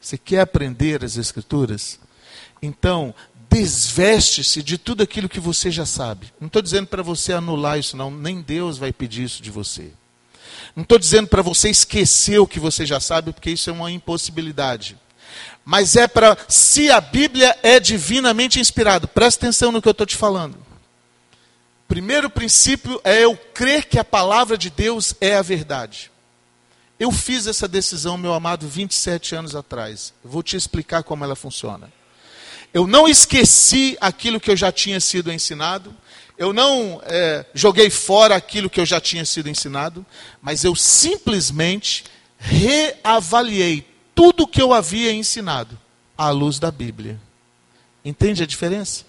Você 0.00 0.16
quer 0.16 0.40
aprender 0.40 1.04
as 1.04 1.16
Escrituras? 1.16 1.98
Então, 2.62 3.12
desveste-se 3.50 4.62
de 4.62 4.78
tudo 4.78 5.02
aquilo 5.02 5.28
que 5.28 5.40
você 5.40 5.70
já 5.70 5.84
sabe. 5.84 6.32
Não 6.40 6.46
estou 6.46 6.62
dizendo 6.62 6.86
para 6.86 7.02
você 7.02 7.32
anular 7.32 7.78
isso, 7.78 7.96
não, 7.96 8.10
nem 8.10 8.40
Deus 8.40 8.78
vai 8.78 8.92
pedir 8.92 9.24
isso 9.24 9.42
de 9.42 9.50
você. 9.50 9.90
Não 10.74 10.84
estou 10.84 10.98
dizendo 10.98 11.26
para 11.26 11.42
você 11.42 11.68
esquecer 11.68 12.38
o 12.38 12.46
que 12.46 12.60
você 12.60 12.86
já 12.86 13.00
sabe, 13.00 13.32
porque 13.32 13.50
isso 13.50 13.68
é 13.68 13.72
uma 13.72 13.90
impossibilidade 13.90 14.96
mas 15.64 15.96
é 15.96 16.08
para 16.08 16.36
se 16.48 16.90
a 16.90 17.00
Bíblia 17.00 17.56
é 17.62 17.78
divinamente 17.78 18.58
inspirada. 18.58 19.06
Presta 19.06 19.46
atenção 19.46 19.70
no 19.70 19.80
que 19.80 19.88
eu 19.88 19.92
estou 19.92 20.06
te 20.06 20.16
falando. 20.16 20.56
Primeiro 21.86 22.30
princípio 22.30 23.00
é 23.04 23.24
eu 23.24 23.36
crer 23.36 23.84
que 23.84 23.98
a 23.98 24.04
palavra 24.04 24.56
de 24.56 24.70
Deus 24.70 25.14
é 25.20 25.36
a 25.36 25.42
verdade. 25.42 26.10
Eu 26.98 27.10
fiz 27.12 27.46
essa 27.46 27.68
decisão, 27.68 28.16
meu 28.16 28.32
amado, 28.32 28.66
27 28.66 29.34
anos 29.34 29.54
atrás. 29.54 30.14
Vou 30.24 30.42
te 30.42 30.56
explicar 30.56 31.02
como 31.02 31.24
ela 31.24 31.36
funciona. 31.36 31.92
Eu 32.72 32.86
não 32.86 33.06
esqueci 33.06 33.98
aquilo 34.00 34.40
que 34.40 34.50
eu 34.50 34.56
já 34.56 34.72
tinha 34.72 35.00
sido 35.00 35.30
ensinado. 35.30 35.94
Eu 36.38 36.52
não 36.52 37.02
é, 37.04 37.44
joguei 37.52 37.90
fora 37.90 38.34
aquilo 38.34 38.70
que 38.70 38.80
eu 38.80 38.86
já 38.86 39.00
tinha 39.00 39.24
sido 39.24 39.50
ensinado. 39.50 40.06
Mas 40.40 40.64
eu 40.64 40.74
simplesmente 40.74 42.04
reavaliei 42.38 43.91
tudo 44.14 44.46
que 44.46 44.60
eu 44.60 44.72
havia 44.72 45.12
ensinado 45.12 45.78
à 46.16 46.30
luz 46.30 46.58
da 46.58 46.70
Bíblia. 46.70 47.20
Entende 48.04 48.42
a 48.42 48.46
diferença? 48.46 49.04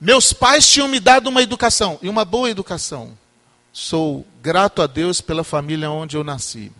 Meus 0.00 0.32
pais 0.32 0.66
tinham 0.66 0.88
me 0.88 0.98
dado 0.98 1.28
uma 1.28 1.42
educação, 1.42 1.98
e 2.02 2.08
uma 2.08 2.24
boa 2.24 2.50
educação. 2.50 3.16
Sou 3.72 4.26
grato 4.42 4.82
a 4.82 4.86
Deus 4.86 5.20
pela 5.20 5.44
família 5.44 5.90
onde 5.90 6.16
eu 6.16 6.24
nasci. 6.24 6.72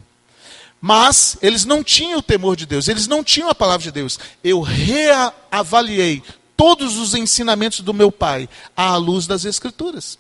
Mas 0.80 1.38
eles 1.40 1.64
não 1.64 1.84
tinham 1.84 2.18
o 2.18 2.22
temor 2.22 2.56
de 2.56 2.66
Deus, 2.66 2.88
eles 2.88 3.06
não 3.06 3.22
tinham 3.22 3.48
a 3.48 3.54
palavra 3.54 3.84
de 3.84 3.92
Deus. 3.92 4.18
Eu 4.42 4.60
reavaliei 4.60 6.22
todos 6.56 6.96
os 6.98 7.14
ensinamentos 7.14 7.80
do 7.80 7.94
meu 7.94 8.10
pai 8.10 8.48
à 8.76 8.96
luz 8.96 9.26
das 9.26 9.44
Escrituras. 9.44 10.18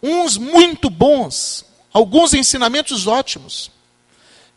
Uns 0.00 0.36
muito 0.36 0.88
bons, 0.88 1.64
alguns 1.92 2.32
ensinamentos 2.32 3.08
ótimos. 3.08 3.70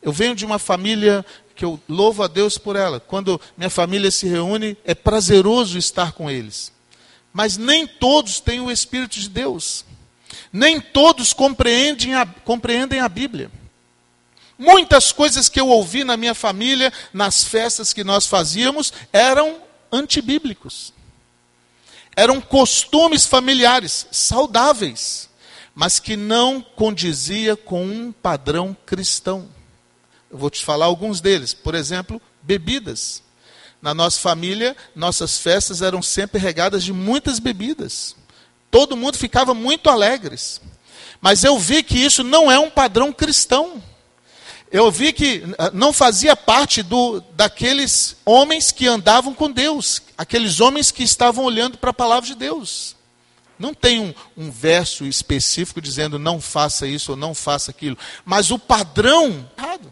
Eu 0.01 0.11
venho 0.11 0.35
de 0.35 0.45
uma 0.45 0.59
família 0.59 1.25
que 1.57 1.65
eu 1.65 1.79
louvo 1.89 2.21
a 2.21 2.27
Deus 2.27 2.57
por 2.57 2.75
ela. 2.75 2.99
Quando 2.99 3.41
minha 3.57 3.69
família 3.69 4.11
se 4.11 4.27
reúne, 4.27 4.77
é 4.85 4.93
prazeroso 4.93 5.77
estar 5.77 6.11
com 6.11 6.29
eles. 6.29 6.71
Mas 7.33 7.57
nem 7.57 7.87
todos 7.87 8.39
têm 8.39 8.61
o 8.61 8.71
Espírito 8.71 9.19
de 9.19 9.27
Deus. 9.27 9.83
Nem 10.53 10.79
todos 10.79 11.33
compreendem 11.33 12.13
a, 12.13 12.25
compreendem 12.25 12.99
a 12.99 13.09
Bíblia. 13.09 13.51
Muitas 14.57 15.11
coisas 15.11 15.49
que 15.49 15.59
eu 15.59 15.67
ouvi 15.67 16.03
na 16.03 16.15
minha 16.15 16.35
família, 16.35 16.93
nas 17.11 17.43
festas 17.43 17.91
que 17.91 18.03
nós 18.03 18.27
fazíamos, 18.27 18.93
eram 19.11 19.57
antibíblicos. 19.91 20.93
Eram 22.15 22.39
costumes 22.39 23.25
familiares 23.25 24.07
saudáveis, 24.11 25.29
mas 25.73 25.99
que 25.99 26.15
não 26.15 26.61
condizia 26.61 27.55
com 27.55 27.83
um 27.83 28.11
padrão 28.11 28.75
cristão. 28.85 29.56
Eu 30.29 30.37
vou 30.37 30.49
te 30.49 30.63
falar 30.63 30.85
alguns 30.85 31.21
deles. 31.21 31.53
Por 31.53 31.75
exemplo, 31.75 32.21
bebidas. 32.41 33.23
Na 33.81 33.93
nossa 33.93 34.19
família, 34.19 34.75
nossas 34.95 35.37
festas 35.37 35.81
eram 35.81 36.01
sempre 36.01 36.39
regadas 36.39 36.83
de 36.83 36.91
muitas 36.91 37.39
bebidas. 37.39 38.15
Todo 38.71 38.97
mundo 38.97 39.17
ficava 39.17 39.53
muito 39.53 39.89
alegres. 39.89 40.59
Mas 41.21 41.43
eu 41.43 41.57
vi 41.57 41.83
que 41.83 41.97
isso 41.97 42.23
não 42.23 42.51
é 42.51 42.59
um 42.59 42.69
padrão 42.69 43.13
cristão. 43.13 43.81
Eu 44.71 44.91
vi 44.91 45.13
que 45.13 45.43
ah, 45.57 45.71
não 45.73 45.93
fazia 45.93 46.35
parte 46.35 46.83
do, 46.83 47.21
daqueles 47.35 48.17
homens 48.25 48.71
que 48.71 48.87
andavam 48.87 49.33
com 49.33 49.49
Deus, 49.49 50.01
aqueles 50.17 50.59
homens 50.59 50.91
que 50.91 51.03
estavam 51.03 51.45
olhando 51.45 51.77
para 51.77 51.91
a 51.91 51.93
palavra 51.93 52.27
de 52.27 52.35
Deus. 52.35 52.95
Não 53.57 53.73
tem 53.73 53.99
um, 53.99 54.13
um, 54.35 54.51
verso 54.51 55.05
específico 55.05 55.81
dizendo 55.81 56.19
não 56.19 56.39
faça 56.39 56.85
isso 56.85 57.11
ou 57.11 57.17
não 57.17 57.33
faça 57.33 57.71
aquilo, 57.71 57.97
mas 58.25 58.51
o 58.51 58.59
padrão 58.59 59.49
errado. 59.57 59.91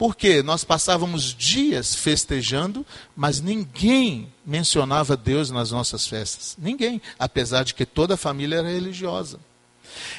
Porque 0.00 0.42
nós 0.42 0.64
passávamos 0.64 1.34
dias 1.34 1.94
festejando, 1.94 2.86
mas 3.14 3.42
ninguém 3.42 4.32
mencionava 4.46 5.14
Deus 5.14 5.50
nas 5.50 5.72
nossas 5.72 6.06
festas. 6.06 6.56
Ninguém, 6.58 7.02
apesar 7.18 7.64
de 7.64 7.74
que 7.74 7.84
toda 7.84 8.14
a 8.14 8.16
família 8.16 8.56
era 8.56 8.68
religiosa. 8.70 9.38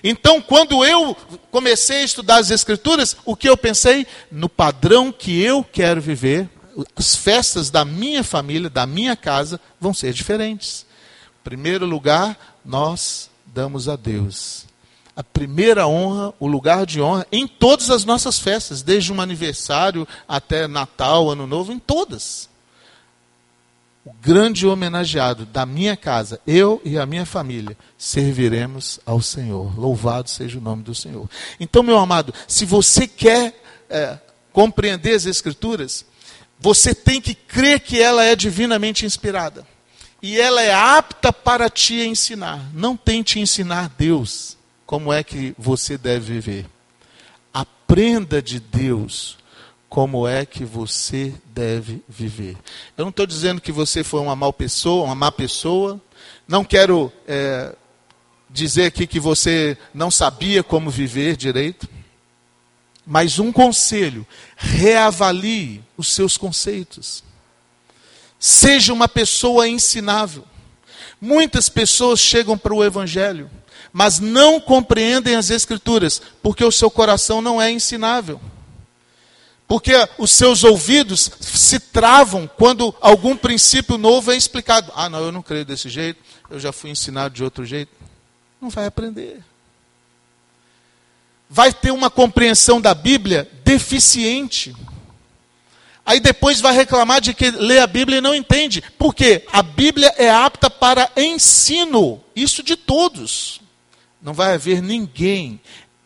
Então, 0.03 0.39
quando 0.39 0.85
eu 0.85 1.17
comecei 1.49 2.01
a 2.01 2.03
estudar 2.03 2.35
as 2.35 2.51
Escrituras, 2.51 3.17
o 3.25 3.35
que 3.35 3.49
eu 3.49 3.57
pensei? 3.57 4.05
No 4.31 4.47
padrão 4.47 5.11
que 5.11 5.41
eu 5.41 5.63
quero 5.63 5.99
viver, 5.99 6.47
as 6.95 7.15
festas 7.15 7.71
da 7.71 7.83
minha 7.83 8.23
família, 8.23 8.69
da 8.69 8.85
minha 8.85 9.15
casa, 9.15 9.59
vão 9.79 9.95
ser 9.95 10.13
diferentes. 10.13 10.85
Em 11.41 11.43
primeiro 11.43 11.87
lugar, 11.87 12.59
nós 12.63 13.31
damos 13.47 13.89
a 13.89 13.95
Deus. 13.95 14.67
A 15.15 15.23
primeira 15.23 15.87
honra, 15.87 16.33
o 16.39 16.47
lugar 16.47 16.85
de 16.85 17.01
honra, 17.01 17.27
em 17.31 17.47
todas 17.47 17.89
as 17.89 18.05
nossas 18.05 18.39
festas, 18.39 18.81
desde 18.81 19.11
um 19.11 19.19
aniversário 19.19 20.07
até 20.27 20.67
Natal, 20.67 21.29
Ano 21.29 21.45
Novo, 21.45 21.71
em 21.71 21.79
todas 21.79 22.49
o 24.03 24.13
grande 24.13 24.65
homenageado 24.65 25.45
da 25.45 25.65
minha 25.65 25.95
casa, 25.95 26.41
eu 26.45 26.81
e 26.83 26.97
a 26.97 27.05
minha 27.05 27.25
família, 27.25 27.77
serviremos 27.97 28.99
ao 29.05 29.21
Senhor. 29.21 29.77
Louvado 29.79 30.29
seja 30.29 30.57
o 30.57 30.61
nome 30.61 30.81
do 30.81 30.95
Senhor. 30.95 31.29
Então, 31.59 31.83
meu 31.83 31.97
amado, 31.97 32.33
se 32.47 32.65
você 32.65 33.07
quer 33.07 33.61
é, 33.89 34.17
compreender 34.51 35.13
as 35.13 35.25
Escrituras, 35.25 36.03
você 36.59 36.95
tem 36.95 37.21
que 37.21 37.35
crer 37.35 37.79
que 37.79 38.01
ela 38.01 38.23
é 38.23 38.35
divinamente 38.35 39.05
inspirada. 39.05 39.65
E 40.21 40.39
ela 40.39 40.61
é 40.61 40.73
apta 40.73 41.31
para 41.31 41.69
te 41.69 41.95
ensinar. 42.01 42.69
Não 42.73 42.95
tente 42.95 43.39
ensinar 43.39 43.91
Deus 43.97 44.57
como 44.91 45.13
é 45.13 45.23
que 45.23 45.55
você 45.57 45.97
deve 45.97 46.33
viver. 46.33 46.65
Aprenda 47.53 48.41
de 48.41 48.59
Deus 48.59 49.37
como 49.87 50.27
é 50.27 50.45
que 50.45 50.65
você 50.65 51.33
deve 51.45 52.03
viver. 52.09 52.57
Eu 52.97 53.05
não 53.05 53.09
estou 53.09 53.25
dizendo 53.25 53.61
que 53.61 53.71
você 53.71 54.03
foi 54.03 54.19
uma 54.19 54.35
mal 54.35 54.51
pessoa, 54.51 55.05
uma 55.05 55.15
má 55.15 55.31
pessoa. 55.31 55.97
Não 56.45 56.65
quero 56.65 57.09
é, 57.25 57.73
dizer 58.49 58.87
aqui 58.87 59.07
que 59.07 59.17
você 59.17 59.77
não 59.93 60.11
sabia 60.11 60.61
como 60.61 60.89
viver 60.89 61.37
direito. 61.37 61.87
Mas 63.07 63.39
um 63.39 63.49
conselho: 63.49 64.27
reavalie 64.57 65.81
os 65.95 66.09
seus 66.09 66.35
conceitos. 66.35 67.23
Seja 68.37 68.91
uma 68.91 69.07
pessoa 69.07 69.69
ensinável. 69.69 70.43
Muitas 71.21 71.69
pessoas 71.69 72.19
chegam 72.19 72.57
para 72.57 72.73
o 72.73 72.83
Evangelho, 72.83 73.49
mas 73.91 74.19
não 74.19 74.59
compreendem 74.59 75.35
as 75.35 75.49
Escrituras, 75.49 76.21
porque 76.41 76.63
o 76.63 76.71
seu 76.71 76.89
coração 76.89 77.41
não 77.41 77.61
é 77.61 77.71
ensinável 77.71 78.39
porque 79.71 79.93
os 80.17 80.31
seus 80.31 80.65
ouvidos 80.65 81.31
se 81.39 81.79
travam 81.79 82.45
quando 82.45 82.93
algum 82.99 83.37
princípio 83.37 83.97
novo 83.97 84.29
é 84.29 84.35
explicado. 84.35 84.91
Ah, 84.93 85.07
não, 85.07 85.19
eu 85.19 85.31
não 85.31 85.41
creio 85.41 85.63
desse 85.63 85.87
jeito, 85.87 86.21
eu 86.49 86.59
já 86.59 86.73
fui 86.73 86.89
ensinado 86.89 87.33
de 87.33 87.41
outro 87.41 87.63
jeito. 87.63 87.89
Não 88.59 88.69
vai 88.69 88.85
aprender. 88.85 89.41
Vai 91.49 91.71
ter 91.71 91.91
uma 91.91 92.09
compreensão 92.09 92.81
da 92.81 92.93
Bíblia 92.93 93.49
deficiente. 93.63 94.75
Aí 96.05 96.19
depois 96.19 96.59
vai 96.59 96.75
reclamar 96.75 97.21
de 97.21 97.33
que 97.33 97.49
lê 97.49 97.79
a 97.79 97.87
Bíblia 97.87 98.17
e 98.17 98.21
não 98.21 98.35
entende. 98.35 98.83
Por 98.99 99.15
quê? 99.15 99.45
A 99.53 99.63
Bíblia 99.63 100.13
é 100.17 100.29
apta 100.29 100.69
para 100.69 101.09
ensino. 101.15 102.21
Isso 102.35 102.61
de 102.61 102.75
todos. 102.75 103.60
Não 104.21 104.33
vai 104.33 104.53
haver 104.53 104.81
ninguém 104.81 105.59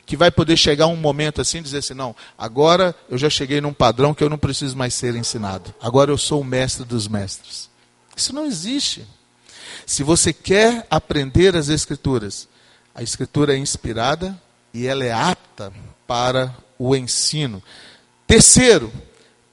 que 0.06 0.15
vai 0.15 0.30
poder 0.30 0.56
chegar 0.56 0.88
um 0.88 0.95
momento 0.95 1.41
assim 1.41 1.58
e 1.58 1.62
dizer 1.62 1.80
assim: 1.80 1.93
não, 1.93 2.15
agora 2.38 2.95
eu 3.10 3.17
já 3.17 3.30
cheguei 3.30 3.60
num 3.60 3.73
padrão 3.73 4.13
que 4.13 4.23
eu 4.23 4.30
não 4.30 4.38
preciso 4.38 4.78
mais 4.78 4.93
ser 4.93 5.15
ensinado. 5.15 5.73
Agora 5.82 6.12
eu 6.12 6.17
sou 6.17 6.41
o 6.41 6.45
mestre 6.45 6.86
dos 6.86 7.08
mestres. 7.08 7.69
Isso 8.15 8.34
não 8.34 8.45
existe. 8.45 9.06
Se 9.86 10.04
você 10.04 10.32
quer 10.32 10.86
aprender 10.89 11.56
as 11.56 11.69
Escrituras, 11.69 12.47
a 12.93 13.04
Escritura 13.04 13.54
é 13.54 13.58
inspirada 13.58 14.39
e 14.73 14.88
ela 14.88 15.04
é 15.04 15.12
apta 15.12 15.71
para 16.08 16.56
o 16.78 16.95
ensino. 16.95 17.62
Terceiro, 18.25 18.91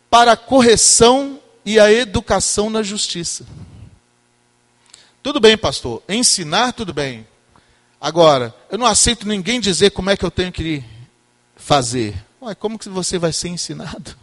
para 0.08 0.32
a 0.32 0.36
correção 0.36 1.40
e 1.64 1.78
a 1.78 1.92
educação 1.92 2.70
na 2.70 2.82
justiça. 2.82 3.46
Tudo 5.22 5.38
bem, 5.38 5.56
pastor, 5.56 6.02
ensinar 6.08 6.72
tudo 6.72 6.92
bem, 6.92 7.26
Agora, 8.02 8.52
eu 8.68 8.76
não 8.76 8.84
aceito 8.84 9.28
ninguém 9.28 9.60
dizer 9.60 9.92
como 9.92 10.10
é 10.10 10.16
que 10.16 10.24
eu 10.24 10.30
tenho 10.30 10.50
que 10.50 10.82
fazer. 11.54 12.20
Ué, 12.42 12.52
como 12.52 12.76
que 12.76 12.88
você 12.88 13.16
vai 13.16 13.32
ser 13.32 13.46
ensinado? 13.46 14.16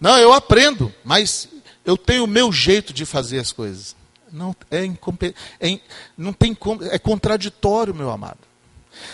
Não, 0.00 0.16
eu 0.16 0.32
aprendo, 0.32 0.90
mas 1.04 1.46
eu 1.84 1.94
tenho 1.94 2.24
o 2.24 2.26
meu 2.26 2.50
jeito 2.50 2.94
de 2.94 3.04
fazer 3.04 3.38
as 3.38 3.52
coisas. 3.52 3.94
Não 4.32 4.56
é, 4.70 4.86
é 5.60 5.80
não 6.16 6.32
tem 6.32 6.56
é 6.90 6.98
contraditório, 6.98 7.94
meu 7.94 8.08
amado. 8.08 8.38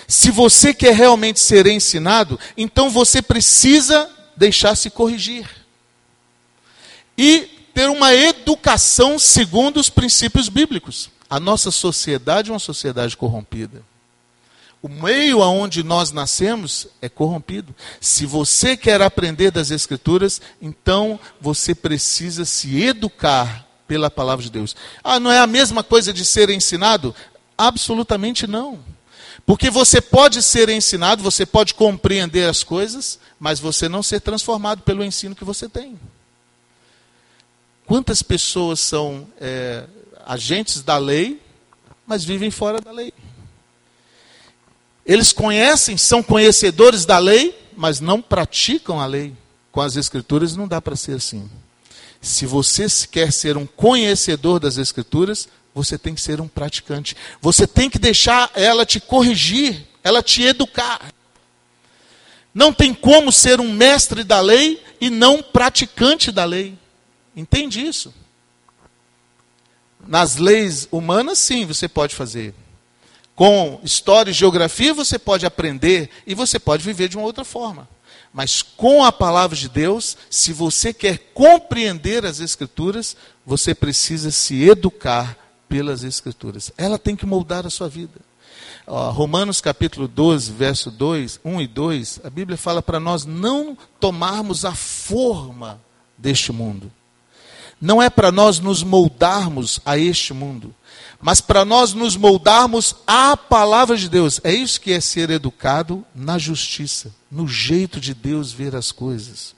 Se 0.07 0.31
você 0.31 0.73
quer 0.73 0.95
realmente 0.95 1.41
ser 1.41 1.67
ensinado, 1.67 2.39
então 2.57 2.89
você 2.89 3.21
precisa 3.21 4.09
deixar-se 4.37 4.91
corrigir. 4.91 5.51
E 7.19 7.51
ter 7.75 7.91
uma 7.91 8.15
educação 8.15 9.19
segundo 9.19 9.81
os 9.81 9.91
princípios 9.91 10.49
bíblicos. 10.49 11.11
A 11.35 11.41
nossa 11.41 11.73
sociedade 11.73 12.51
é 12.51 12.53
uma 12.53 12.61
sociedade 12.61 13.17
corrompida. 13.17 13.83
O 14.81 14.89
meio 14.89 15.43
aonde 15.43 15.83
nós 15.83 16.13
nascemos 16.13 16.87
é 17.03 17.09
corrompido. 17.09 17.75
Se 18.01 18.25
você 18.25 18.77
quer 18.77 19.03
aprender 19.03 19.51
das 19.51 19.73
Escrituras, 19.73 20.41
então 20.63 21.19
você 21.41 21.75
precisa 21.75 22.45
se 22.45 22.81
educar 22.81 23.67
pela 23.89 24.09
palavra 24.09 24.45
de 24.45 24.51
Deus. 24.53 24.77
Ah, 25.03 25.19
não 25.19 25.29
é 25.29 25.41
a 25.41 25.47
mesma 25.49 25.83
coisa 25.83 26.13
de 26.13 26.25
ser 26.25 26.51
ensinado? 26.51 27.13
Absolutamente 27.59 28.47
não. 28.47 28.79
Porque 29.45 29.71
você 29.71 30.01
pode 30.01 30.41
ser 30.41 30.69
ensinado, 30.69 31.21
você 31.21 31.45
pode 31.45 31.75
compreender 31.75 32.49
as 32.49 32.63
coisas, 32.63 33.19
mas 33.41 33.59
você 33.59 33.89
não 33.89 34.05
ser 34.05 34.21
transformado 34.21 34.83
pelo 34.83 35.03
ensino 35.03 35.35
que 35.35 35.43
você 35.43 35.69
tem. 35.69 35.99
Quantas 37.87 38.23
pessoas 38.23 38.79
são 38.79 39.27
é, 39.41 39.85
agentes 40.25 40.83
da 40.83 40.97
lei, 40.97 41.41
mas 42.07 42.25
vivem 42.25 42.51
fora 42.51 42.81
da 42.81 42.91
lei. 42.91 43.13
Eles 45.05 45.33
conhecem, 45.33 45.97
são 45.97 46.23
conhecedores 46.23 47.05
da 47.05 47.19
lei, 47.19 47.59
mas 47.77 48.01
não 48.01 48.23
praticam 48.23 49.01
a 49.01 49.07
lei. 49.07 49.35
com 49.71 49.81
as 49.81 49.97
Escrituras 49.97 50.57
não 50.57 50.69
dá 50.69 50.81
para 50.81 50.95
ser 50.95 51.17
assim. 51.17 51.51
Se 52.21 52.47
você 52.47 52.87
quer 53.11 53.33
ser 53.33 53.57
um 53.57 53.67
conhecedor 53.67 54.61
das 54.61 54.79
Escrituras, 54.79 55.49
você 55.75 55.99
tem 55.99 56.15
que 56.15 56.21
ser 56.21 56.41
um 56.41 56.47
praticante. 56.47 57.17
Você 57.41 57.67
tem 57.67 57.91
que 57.91 57.99
deixar 57.99 58.51
ela 58.55 58.87
te 58.87 59.01
corrigir, 59.01 59.85
ela 60.03 60.23
te 60.23 60.43
educar. 60.43 61.13
Não 62.55 62.73
tem 62.73 62.95
como 62.95 63.33
ser 63.33 63.61
um 63.61 63.73
mestre 63.73 64.23
da 64.23 64.41
lei 64.41 64.81
e 65.01 65.11
não 65.11 65.43
praticante 65.43 66.31
da 66.31 66.45
lei. 66.45 66.79
Entende 67.35 67.85
isso? 67.85 68.15
Nas 70.07 70.37
leis 70.37 70.89
humanas, 70.91 71.39
sim, 71.39 71.65
você 71.65 71.89
pode 71.89 72.15
fazer. 72.15 72.55
Com 73.35 73.81
história 73.83 74.31
e 74.31 74.35
geografia, 74.35 74.95
você 74.95 75.19
pode 75.19 75.45
aprender 75.45 76.11
e 76.27 76.35
você 76.35 76.59
pode 76.59 76.85
viver 76.85 77.09
de 77.09 77.17
uma 77.17 77.27
outra 77.27 77.45
forma. 77.45 77.89
Mas 78.33 78.63
com 78.63 79.05
a 79.05 79.13
palavra 79.13 79.57
de 79.57 79.69
Deus, 79.69 80.17
se 80.29 80.53
você 80.53 80.93
quer 80.93 81.19
compreender 81.33 82.25
as 82.27 82.41
Escrituras, 82.41 83.17
você 83.47 83.75
precisa 83.75 84.31
se 84.31 84.63
educar 84.63 85.37
pelas 85.69 86.05
Escrituras. 86.05 86.73
Ela 86.77 86.99
tem 86.99 87.17
que 87.17 87.27
moldar 87.27 87.67
a 87.67 87.71
sua 87.71 87.89
vida. 87.89 88.21
Romanos 88.87 89.61
capítulo 89.61 90.07
12, 90.07 90.53
verso 90.53 90.91
2, 90.91 91.41
1 91.45 91.61
e 91.61 91.67
2, 91.67 92.21
a 92.25 92.31
Bíblia 92.31 92.59
fala 92.59 92.83
para 92.83 93.01
nós 93.01 93.25
não 93.25 93.77
tomarmos 93.99 94.65
a 94.65 94.75
forma 94.75 95.81
deste 96.19 96.53
mundo. 96.53 96.93
Não 97.85 98.01
é 98.01 98.09
para 98.09 98.33
nós 98.33 98.61
nos 98.61 98.83
moldarmos 98.83 99.79
a 99.85 99.99
este 99.99 100.33
mundo, 100.33 100.75
mas 101.21 101.43
para 101.43 101.67
nós 101.67 101.93
nos 101.93 102.17
moldarmos 102.17 102.97
à 103.07 103.37
palavra 103.37 103.95
de 103.95 104.09
Deus. 104.09 104.41
É 104.43 104.55
isso 104.55 104.81
que 104.81 104.91
é 104.91 104.99
ser 105.03 105.29
educado 105.29 106.03
na 106.15 106.39
justiça, 106.39 107.15
no 107.31 107.47
jeito 107.47 108.01
de 108.01 108.15
Deus 108.15 108.51
ver 108.51 108.75
as 108.75 108.91
coisas. 108.91 109.55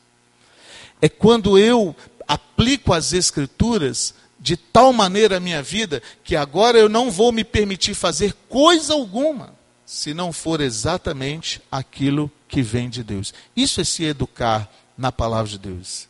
É 1.01 1.09
quando 1.09 1.57
eu 1.57 1.95
aplico 2.27 2.93
as 2.93 3.13
Escrituras 3.13 4.13
de 4.41 4.57
tal 4.57 4.93
maneira 4.93 5.37
a 5.37 5.41
minha 5.41 5.63
vida 5.63 6.03
que 6.25 6.35
agora 6.35 6.77
eu 6.77 6.89
não 6.89 7.13
vou 7.13 7.31
me 7.31 7.45
permitir 7.45 7.95
fazer 7.95 8.35
coisa 8.49 8.93
alguma 8.93 9.55
se 9.85 10.13
não 10.13 10.33
for 10.33 10.61
exatamente 10.61 11.63
aquilo 11.71 12.29
que 12.49 12.61
vem 12.61 12.91
de 12.91 13.05
Deus. 13.05 13.33
Isso 13.55 13.81
é 13.81 13.85
se 13.85 14.03
educar 14.03 14.69
na 14.99 15.13
palavra 15.13 15.49
de 15.49 15.59
Deus. 15.61 16.09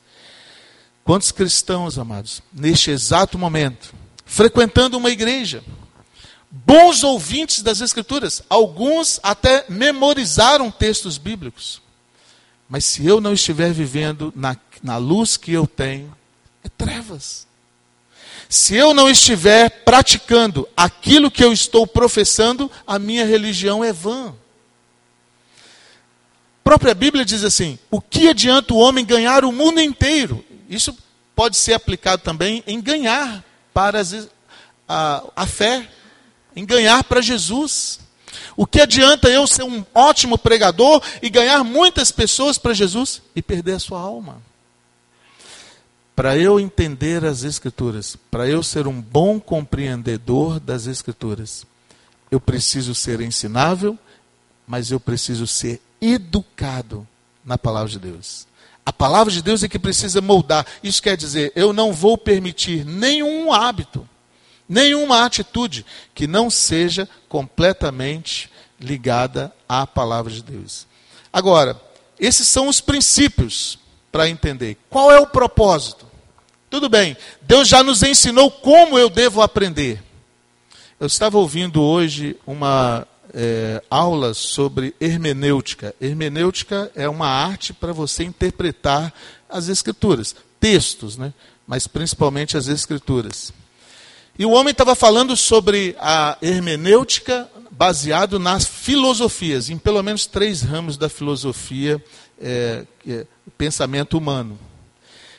Quantos 1.07 1.31
cristãos, 1.31 2.01
amados, 2.01 2.43
neste 2.53 2.91
exato 2.91 3.39
momento, 3.39 3.95
frequentando 4.25 4.99
uma 4.99 5.09
igreja, 5.09 5.63
bons 6.51 7.05
ouvintes 7.05 7.63
das 7.63 7.81
Escrituras, 7.81 8.43
alguns 8.51 9.21
até 9.23 9.65
memorizaram 9.69 10.69
textos 10.69 11.17
bíblicos, 11.17 11.81
mas 12.69 12.85
se 12.85 13.07
eu 13.07 13.21
não 13.21 13.33
estiver 13.33 13.73
vivendo 13.73 14.33
na, 14.35 14.57
na 14.83 14.97
luz 14.97 15.37
que 15.37 15.53
eu 15.53 15.65
tenho, 15.65 16.13
é 16.65 16.69
trevas. 16.69 17.47
Se 18.49 18.75
eu 18.75 18.93
não 18.93 19.09
estiver 19.09 19.85
praticando 19.85 20.69
aquilo 20.77 21.31
que 21.31 21.45
eu 21.45 21.53
estou 21.53 21.87
professando, 21.87 22.69
a 22.85 22.99
minha 22.99 23.25
religião 23.25 23.85
é 23.85 23.93
vã. 23.93 24.31
A 24.31 24.35
própria 26.65 26.97
Bíblia 26.97 27.25
diz 27.25 27.45
assim: 27.45 27.79
o 27.93 28.01
que 28.01 28.29
adianta 28.29 28.75
o 28.75 28.79
homem 28.79 29.07
ganhar 29.07 29.45
o 29.45 29.53
mundo 29.53 29.81
inteiro? 29.81 30.45
Isso 30.69 30.97
pode 31.35 31.57
ser 31.57 31.75
aplicado 31.75 32.23
também 32.23 32.63
em 32.67 32.81
ganhar 32.81 33.45
para 33.73 34.01
as, 34.01 34.29
a, 34.89 35.23
a 35.37 35.47
fé, 35.47 35.89
em 36.55 36.65
ganhar 36.65 37.05
para 37.05 37.21
Jesus. 37.21 38.01
O 38.57 38.67
que 38.67 38.81
adianta 38.81 39.29
eu 39.29 39.47
ser 39.47 39.63
um 39.63 39.85
ótimo 39.95 40.39
pregador 40.39 41.03
e 41.23 41.29
ganhar 41.29 41.63
muitas 41.63 42.11
pessoas 42.11 42.57
para 42.57 42.75
Jesus 42.75 43.23
e 43.35 43.43
perder 43.43 43.73
a 43.73 43.79
sua 43.79 44.01
alma? 44.01 44.41
Para 46.15 46.37
eu 46.39 46.59
entender 46.59 47.25
as 47.27 47.45
Escrituras, 47.45 48.17
para 48.31 48.49
eu 48.49 48.63
ser 48.63 48.87
um 48.87 49.01
bom 49.01 49.39
compreendedor 49.39 50.59
das 50.59 50.87
Escrituras, 50.87 51.67
eu 52.31 52.41
preciso 52.41 52.95
ser 52.95 53.21
ensinável, 53.21 53.99
mas 54.67 54.91
eu 54.91 54.99
preciso 54.99 55.47
ser 55.47 55.81
educado 56.01 57.07
na 57.45 57.59
palavra 57.59 57.91
de 57.91 57.99
Deus. 57.99 58.47
A 58.87 58.93
palavra 58.93 59.33
de 59.33 59.43
Deus 59.43 59.65
é 59.65 59.69
que 59.69 59.81
precisa 59.81 60.21
moldar. 60.21 60.65
Isso 60.81 61.03
quer 61.03 61.17
dizer, 61.17 61.53
eu 61.57 61.73
não 61.73 61.93
vou 61.93 62.17
permitir 62.17 62.87
nenhum 62.87 63.53
hábito, 63.53 64.09
nenhuma 64.69 65.25
atitude 65.25 65.85
que 66.15 66.29
não 66.29 66.49
seja 66.49 67.09
completamente 67.29 68.49
ligada 68.81 69.53
à 69.69 69.89
palavra 69.89 70.33
de 70.33 70.41
Deus. 70.41 70.87
Agora, 71.33 71.81
esses 72.21 72.47
são 72.47 72.69
os 72.69 72.81
princípios 72.81 73.77
para 74.13 74.29
entender. 74.29 74.79
Qual 74.89 75.11
é 75.11 75.19
o 75.19 75.27
propósito? 75.27 76.07
Tudo 76.71 76.89
bem, 76.89 77.17
Deus 77.43 77.67
já 77.67 77.83
nos 77.83 78.05
ensinou 78.05 78.53
como 78.53 78.97
eu 78.97 79.11
devo 79.11 79.43
aprender. 79.43 80.01
Eu 81.01 81.09
estava 81.09 81.39
ouvindo 81.39 81.83
hoje 81.83 82.37
uma 82.47 83.07
é, 83.39 83.83
aula 83.91 84.33
sobre 84.33 84.95
hermenêutica. 84.99 85.95
Hermenêutica 86.01 86.91
é 86.95 87.07
uma 87.07 87.29
arte 87.29 87.75
para 87.75 87.93
você 87.93 88.25
interpretar 88.25 89.13
as 89.47 89.69
escrituras, 89.69 90.35
textos, 90.59 91.19
né? 91.19 91.35
mas 91.67 91.87
principalmente 91.87 92.57
as 92.57 92.67
escrituras. 92.67 93.53
E 94.39 94.47
o 94.47 94.53
homem 94.53 94.73
estava 94.73 94.95
falando 94.95 95.37
sobre 95.37 95.95
a 95.99 96.39
hermenêutica 96.41 97.47
baseado 97.71 98.39
nas 98.39 98.65
filosofias, 98.65 99.69
em 99.69 99.77
pelo 99.77 100.03
menos 100.03 100.25
três 100.25 100.63
ramos 100.63 100.97
da 100.97 101.11
filosofia, 101.11 102.03
é, 102.41 102.85
é, 103.07 103.27
pensamento 103.59 104.17
humano. 104.17 104.59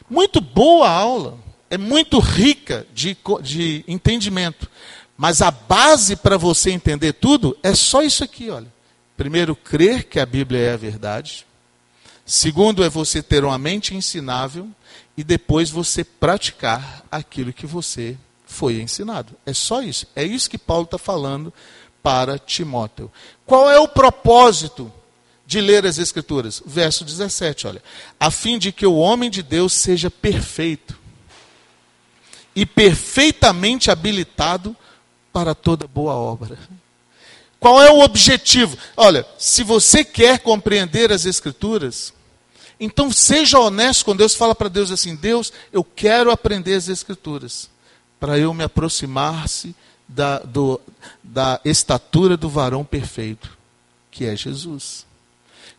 Muito 0.07 0.39
boa 0.39 0.87
a 0.87 0.91
aula, 0.91 1.37
é 1.67 1.79
muito 1.79 2.19
rica 2.19 2.85
de, 2.93 3.17
de 3.41 3.83
entendimento. 3.87 4.69
Mas 5.17 5.41
a 5.41 5.49
base 5.49 6.15
para 6.15 6.37
você 6.37 6.71
entender 6.71 7.13
tudo 7.13 7.57
é 7.63 7.73
só 7.73 8.03
isso 8.03 8.23
aqui, 8.23 8.51
olha. 8.51 8.71
Primeiro, 9.17 9.55
crer 9.55 10.03
que 10.03 10.19
a 10.19 10.25
Bíblia 10.25 10.59
é 10.59 10.73
a 10.73 10.77
verdade. 10.77 11.45
Segundo, 12.23 12.83
é 12.83 12.89
você 12.89 13.23
ter 13.23 13.43
uma 13.43 13.57
mente 13.57 13.95
ensinável. 13.95 14.69
E 15.17 15.23
depois 15.23 15.71
você 15.71 16.03
praticar 16.03 17.03
aquilo 17.11 17.51
que 17.51 17.65
você 17.65 18.15
foi 18.45 18.79
ensinado. 18.79 19.33
É 19.43 19.53
só 19.53 19.81
isso. 19.81 20.05
É 20.15 20.23
isso 20.23 20.49
que 20.49 20.59
Paulo 20.59 20.83
está 20.83 20.99
falando 20.99 21.51
para 22.03 22.37
Timóteo. 22.37 23.11
Qual 23.43 23.71
é 23.71 23.79
o 23.79 23.87
propósito 23.87 24.93
de 25.47 25.59
ler 25.59 25.87
as 25.87 25.97
Escrituras? 25.97 26.61
Verso 26.63 27.03
17, 27.03 27.65
olha. 27.65 27.83
A 28.19 28.29
fim 28.29 28.59
de 28.59 28.71
que 28.71 28.85
o 28.85 28.95
homem 28.95 29.31
de 29.31 29.41
Deus 29.41 29.73
seja 29.73 30.11
perfeito 30.11 30.95
e 32.55 32.63
perfeitamente 32.65 33.89
habilitado 33.89 34.75
para 35.37 35.53
toda 35.53 35.85
boa 35.85 36.15
obra. 36.15 36.57
Qual 37.59 37.79
é 37.79 37.91
o 37.91 37.99
objetivo? 37.99 38.75
Olha, 38.95 39.23
se 39.37 39.63
você 39.63 40.03
quer 40.03 40.39
compreender 40.39 41.11
as 41.11 41.27
Escrituras, 41.27 42.11
então 42.79 43.11
seja 43.11 43.59
honesto 43.59 44.03
com 44.03 44.15
Deus, 44.15 44.33
fala 44.33 44.55
para 44.55 44.67
Deus 44.67 44.89
assim: 44.89 45.15
Deus, 45.15 45.53
eu 45.71 45.83
quero 45.83 46.31
aprender 46.31 46.73
as 46.73 46.89
Escrituras, 46.89 47.69
para 48.19 48.39
eu 48.39 48.51
me 48.51 48.63
aproximar-se 48.63 49.75
da, 50.07 50.41
da 51.23 51.61
estatura 51.63 52.35
do 52.35 52.49
varão 52.49 52.83
perfeito, 52.83 53.55
que 54.09 54.25
é 54.25 54.35
Jesus. 54.35 55.05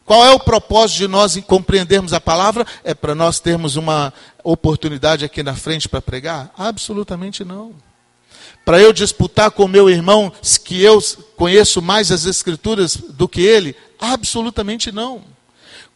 Qual 0.04 0.24
é 0.24 0.30
o 0.30 0.38
propósito 0.38 0.98
de 0.98 1.08
nós 1.08 1.36
compreendermos 1.48 2.12
a 2.12 2.20
palavra? 2.20 2.64
É 2.84 2.94
para 2.94 3.12
nós 3.12 3.40
termos 3.40 3.74
uma 3.74 4.14
oportunidade 4.44 5.24
aqui 5.24 5.42
na 5.42 5.56
frente 5.56 5.88
para 5.88 6.00
pregar? 6.00 6.48
Absolutamente 6.56 7.44
não. 7.44 7.87
Para 8.68 8.82
eu 8.82 8.92
disputar 8.92 9.50
com 9.50 9.66
meu 9.66 9.88
irmão 9.88 10.30
que 10.62 10.82
eu 10.82 11.02
conheço 11.38 11.80
mais 11.80 12.12
as 12.12 12.26
escrituras 12.26 12.96
do 12.96 13.26
que 13.26 13.40
ele? 13.40 13.74
Absolutamente 13.98 14.92
não. 14.92 15.24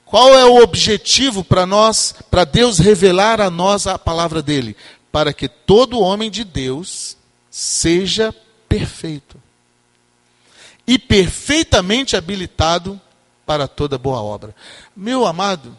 Qual 0.07 0.31
é 0.31 0.47
o 0.47 0.63
objetivo 0.63 1.45
para 1.45 1.67
nós, 1.67 2.15
para 2.31 2.47
Deus 2.47 2.79
revelar 2.79 3.43
a 3.43 3.51
nós 3.51 3.87
a 3.87 3.99
palavra 3.99 4.41
dele? 4.41 4.75
Para 5.13 5.35
que 5.35 5.49
todo 5.49 6.01
homem 6.01 6.31
de 6.31 6.45
Deus 6.45 7.15
seja 7.51 8.35
perfeito 8.67 9.37
e 10.87 10.99
perfeitamente 10.99 12.17
habilitado 12.17 12.99
para 13.45 13.69
toda 13.69 13.99
boa 13.99 14.23
obra. 14.23 14.57
Meu 14.97 15.27
amado, 15.27 15.77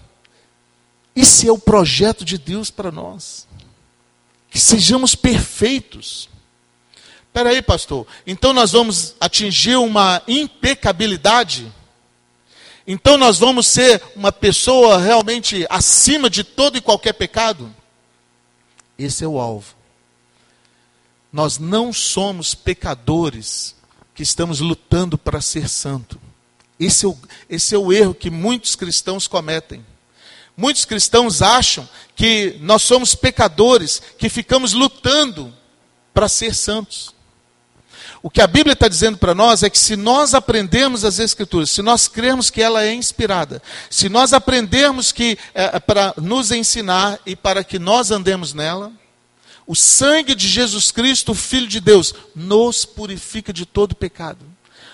esse 1.15 1.47
é 1.47 1.51
o 1.51 1.57
projeto 1.57 2.23
de 2.23 2.37
Deus 2.37 2.69
para 2.69 2.91
nós. 2.91 3.47
Que 4.47 4.59
sejamos 4.59 5.15
perfeitos. 5.15 6.31
Espera 7.33 7.49
aí, 7.49 7.63
pastor. 7.63 8.05
Então 8.27 8.53
nós 8.53 8.73
vamos 8.73 9.15
atingir 9.19 9.75
uma 9.75 10.21
impecabilidade? 10.27 11.73
Então 12.85 13.17
nós 13.17 13.39
vamos 13.39 13.65
ser 13.65 14.03
uma 14.15 14.31
pessoa 14.31 14.99
realmente 14.99 15.65
acima 15.67 16.29
de 16.29 16.43
todo 16.43 16.77
e 16.77 16.81
qualquer 16.81 17.13
pecado? 17.13 17.73
Esse 18.99 19.23
é 19.23 19.27
o 19.27 19.39
alvo. 19.39 19.73
Nós 21.31 21.57
não 21.57 21.91
somos 21.91 22.53
pecadores 22.53 23.75
que 24.13 24.21
estamos 24.21 24.59
lutando 24.59 25.17
para 25.17 25.41
ser 25.41 25.67
santo. 25.67 26.21
Esse 26.79 27.03
é, 27.03 27.09
o, 27.09 27.17
esse 27.49 27.73
é 27.73 27.77
o 27.79 27.91
erro 27.91 28.13
que 28.13 28.29
muitos 28.29 28.75
cristãos 28.75 29.27
cometem. 29.27 29.83
Muitos 30.55 30.85
cristãos 30.85 31.41
acham 31.41 31.89
que 32.15 32.59
nós 32.61 32.83
somos 32.83 33.15
pecadores, 33.15 33.99
que 34.19 34.29
ficamos 34.29 34.73
lutando 34.73 35.51
para 36.13 36.29
ser 36.29 36.53
santos. 36.53 37.11
O 38.25 38.29
que 38.29 38.39
a 38.39 38.47
Bíblia 38.47 38.71
está 38.71 38.87
dizendo 38.87 39.17
para 39.17 39.35
nós 39.35 39.63
é 39.63 39.69
que 39.69 39.77
se 39.77 39.97
nós 39.97 40.33
aprendermos 40.33 41.03
as 41.03 41.19
Escrituras, 41.19 41.69
se 41.69 41.81
nós 41.81 42.07
crermos 42.07 42.49
que 42.49 42.61
ela 42.61 42.81
é 42.81 42.93
inspirada, 42.93 43.61
se 43.89 44.07
nós 44.07 44.31
aprendermos 44.31 45.11
que 45.11 45.37
é 45.53 45.77
para 45.77 46.13
nos 46.15 46.49
ensinar 46.49 47.19
e 47.25 47.35
para 47.35 47.65
que 47.65 47.77
nós 47.77 48.11
andemos 48.11 48.53
nela, 48.53 48.93
o 49.67 49.75
sangue 49.75 50.33
de 50.35 50.47
Jesus 50.47 50.89
Cristo, 50.89 51.33
o 51.33 51.35
Filho 51.35 51.67
de 51.67 51.81
Deus, 51.81 52.15
nos 52.33 52.85
purifica 52.85 53.51
de 53.51 53.65
todo 53.65 53.93
pecado. 53.93 54.45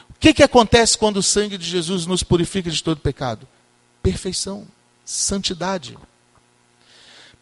O 0.10 0.13
que, 0.20 0.34
que 0.34 0.44
acontece 0.44 0.98
quando 0.98 1.18
o 1.18 1.24
sangue 1.24 1.56
de 1.56 1.70
Jesus 1.70 2.08
nos 2.08 2.24
purifica 2.24 2.72
de 2.72 2.84
todo 2.84 3.00
pecado? 3.00 3.48
Perfeição, 4.02 4.68
santidade. 5.06 5.96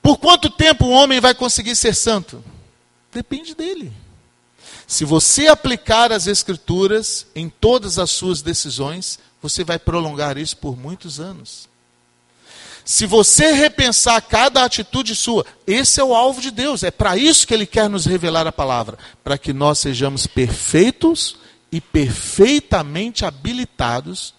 Por 0.01 0.17
quanto 0.17 0.49
tempo 0.49 0.85
o 0.85 0.91
homem 0.91 1.21
vai 1.21 1.33
conseguir 1.33 1.77
ser 1.77 1.95
santo? 1.95 2.43
Depende 3.09 3.55
dele. 3.55 3.93
Se 4.87 5.03
você 5.03 5.47
aplicar 5.47 6.13
as 6.13 6.27
Escrituras 6.27 7.27
em 7.35 7.49
todas 7.49 7.99
as 7.99 8.09
suas 8.09 8.41
decisões, 8.41 9.19
você 9.41 9.61
vai 9.61 9.77
prolongar 9.77 10.37
isso 10.37 10.55
por 10.55 10.77
muitos 10.77 11.19
anos. 11.19 11.67
Se 12.85 13.05
você 13.05 13.51
repensar 13.51 14.21
cada 14.21 14.63
atitude 14.63 15.13
sua, 15.13 15.45
esse 15.67 15.99
é 15.99 16.03
o 16.03 16.15
alvo 16.15 16.39
de 16.39 16.49
Deus. 16.49 16.83
É 16.83 16.89
para 16.89 17.17
isso 17.17 17.45
que 17.45 17.53
Ele 17.53 17.65
quer 17.65 17.89
nos 17.89 18.05
revelar 18.05 18.47
a 18.47 18.51
palavra 18.51 18.97
para 19.21 19.37
que 19.37 19.51
nós 19.51 19.77
sejamos 19.79 20.25
perfeitos 20.25 21.35
e 21.69 21.81
perfeitamente 21.81 23.25
habilitados 23.25 24.33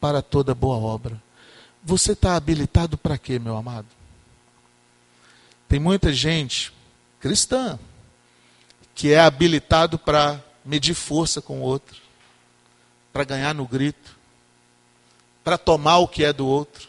para 0.00 0.22
toda 0.22 0.54
boa 0.54 0.78
obra. 0.78 1.22
Você 1.84 2.12
está 2.12 2.36
habilitado 2.36 2.96
para 2.96 3.18
quê, 3.18 3.38
meu 3.38 3.54
amado? 3.54 3.86
Tem 5.68 5.78
muita 5.78 6.10
gente 6.10 6.72
cristã 7.20 7.78
que 9.00 9.14
é 9.14 9.18
habilitado 9.18 9.98
para 9.98 10.38
medir 10.62 10.92
força 10.92 11.40
com 11.40 11.60
o 11.60 11.62
outro, 11.62 11.96
para 13.10 13.24
ganhar 13.24 13.54
no 13.54 13.66
grito, 13.66 14.14
para 15.42 15.56
tomar 15.56 15.96
o 16.00 16.06
que 16.06 16.22
é 16.22 16.34
do 16.34 16.46
outro. 16.46 16.86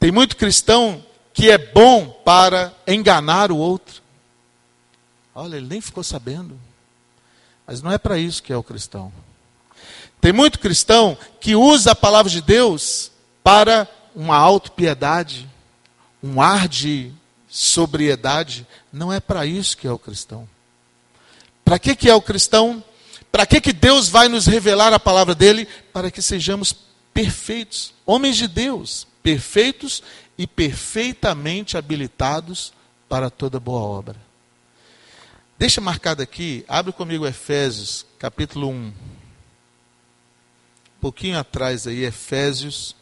Tem 0.00 0.10
muito 0.10 0.36
cristão 0.36 1.06
que 1.32 1.48
é 1.48 1.56
bom 1.56 2.08
para 2.24 2.74
enganar 2.88 3.52
o 3.52 3.56
outro. 3.56 4.02
Olha, 5.32 5.58
ele 5.58 5.68
nem 5.68 5.80
ficou 5.80 6.02
sabendo. 6.02 6.58
Mas 7.64 7.80
não 7.80 7.92
é 7.92 7.96
para 7.96 8.18
isso 8.18 8.42
que 8.42 8.52
é 8.52 8.56
o 8.56 8.62
cristão. 8.64 9.12
Tem 10.20 10.32
muito 10.32 10.58
cristão 10.58 11.16
que 11.38 11.54
usa 11.54 11.92
a 11.92 11.96
palavra 11.96 12.28
de 12.28 12.42
Deus 12.42 13.12
para 13.44 13.88
uma 14.12 14.36
autopiedade, 14.36 15.48
um 16.20 16.42
ar 16.42 16.66
de 16.66 17.12
sobriedade. 17.48 18.66
Não 18.92 19.12
é 19.12 19.20
para 19.20 19.46
isso 19.46 19.76
que 19.76 19.86
é 19.86 19.92
o 19.92 20.00
cristão. 20.00 20.52
Para 21.64 21.78
que, 21.78 21.96
que 21.96 22.10
é 22.10 22.14
o 22.14 22.22
cristão? 22.22 22.82
Para 23.32 23.46
que, 23.46 23.60
que 23.60 23.72
Deus 23.72 24.08
vai 24.08 24.28
nos 24.28 24.46
revelar 24.46 24.92
a 24.92 25.00
palavra 25.00 25.34
dele? 25.34 25.66
Para 25.92 26.10
que 26.10 26.20
sejamos 26.20 26.74
perfeitos, 27.12 27.94
homens 28.04 28.36
de 28.36 28.48
Deus, 28.48 29.06
perfeitos 29.22 30.02
e 30.36 30.46
perfeitamente 30.46 31.76
habilitados 31.76 32.72
para 33.08 33.30
toda 33.30 33.60
boa 33.60 33.80
obra. 33.80 34.16
Deixa 35.56 35.80
marcado 35.80 36.22
aqui, 36.22 36.64
abre 36.68 36.92
comigo 36.92 37.26
Efésios, 37.26 38.04
capítulo 38.18 38.68
1. 38.68 38.72
Um 38.72 38.92
pouquinho 41.00 41.38
atrás 41.38 41.86
aí, 41.86 42.04
Efésios, 42.04 42.96